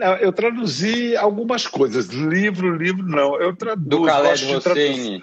Não, 0.00 0.16
eu 0.16 0.32
traduzi 0.32 1.14
algumas 1.14 1.66
coisas. 1.66 2.06
Livro, 2.06 2.74
livro, 2.74 3.02
não. 3.02 3.38
Eu 3.38 3.54
traduzo. 3.54 3.86
Do 3.86 4.06
Khaled 4.06 4.56
Hosseini. 4.56 5.22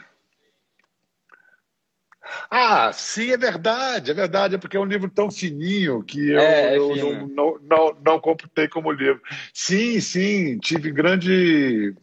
Ah, 2.51 2.91
sim, 2.93 3.31
é 3.31 3.37
verdade, 3.37 4.11
é 4.11 4.13
verdade, 4.13 4.53
é 4.53 4.57
porque 4.59 4.77
é 4.77 4.79
um 4.79 4.85
livro 4.85 5.09
tão 5.09 5.31
fininho 5.31 6.03
que 6.03 6.29
eu, 6.29 6.39
é, 6.39 6.75
é 6.75 6.77
eu 6.77 6.95
não, 6.95 7.27
não, 7.27 7.59
não, 7.61 7.97
não, 8.05 8.19
computei 8.19 8.67
como 8.67 8.91
livro. 8.91 9.19
Sim, 9.51 9.99
sim, 9.99 10.59
tive 10.59 10.91
grande. 10.91 11.95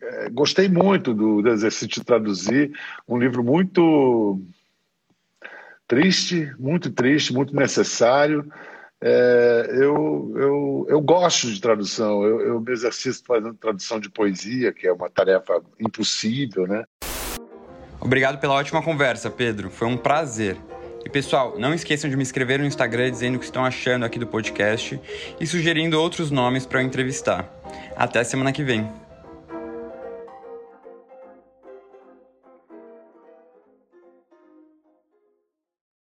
É, 0.00 0.30
gostei 0.30 0.68
muito 0.68 1.12
do, 1.12 1.42
do 1.42 1.48
exercício 1.48 1.88
de 1.88 2.04
traduzir, 2.04 2.72
um 3.08 3.18
livro 3.18 3.42
muito 3.42 4.40
triste, 5.88 6.54
muito 6.58 6.90
triste, 6.90 7.32
muito 7.32 7.56
necessário. 7.56 8.48
É, 9.02 9.66
eu, 9.72 10.32
eu, 10.36 10.86
eu 10.88 11.00
gosto 11.00 11.50
de 11.50 11.60
tradução, 11.60 12.22
eu, 12.22 12.40
eu 12.42 12.60
me 12.60 12.70
exercito 12.70 13.22
fazendo 13.26 13.54
tradução 13.54 13.98
de 13.98 14.10
poesia, 14.10 14.72
que 14.72 14.86
é 14.86 14.92
uma 14.92 15.08
tarefa 15.08 15.62
impossível, 15.78 16.66
né? 16.66 16.84
Obrigado 17.98 18.38
pela 18.38 18.54
ótima 18.54 18.82
conversa, 18.82 19.30
Pedro. 19.30 19.70
Foi 19.70 19.88
um 19.88 19.96
prazer. 19.96 20.56
E 21.04 21.08
pessoal, 21.08 21.58
não 21.58 21.72
esqueçam 21.72 22.10
de 22.10 22.16
me 22.16 22.22
escrever 22.22 22.58
no 22.58 22.66
Instagram 22.66 23.10
dizendo 23.10 23.36
o 23.36 23.38
que 23.38 23.44
estão 23.46 23.64
achando 23.64 24.04
aqui 24.04 24.18
do 24.18 24.26
podcast 24.26 25.00
e 25.40 25.46
sugerindo 25.46 25.98
outros 25.98 26.30
nomes 26.30 26.66
para 26.66 26.82
eu 26.82 26.86
entrevistar. 26.86 27.50
Até 27.96 28.22
semana 28.22 28.52
que 28.52 28.62
vem. 28.62 28.86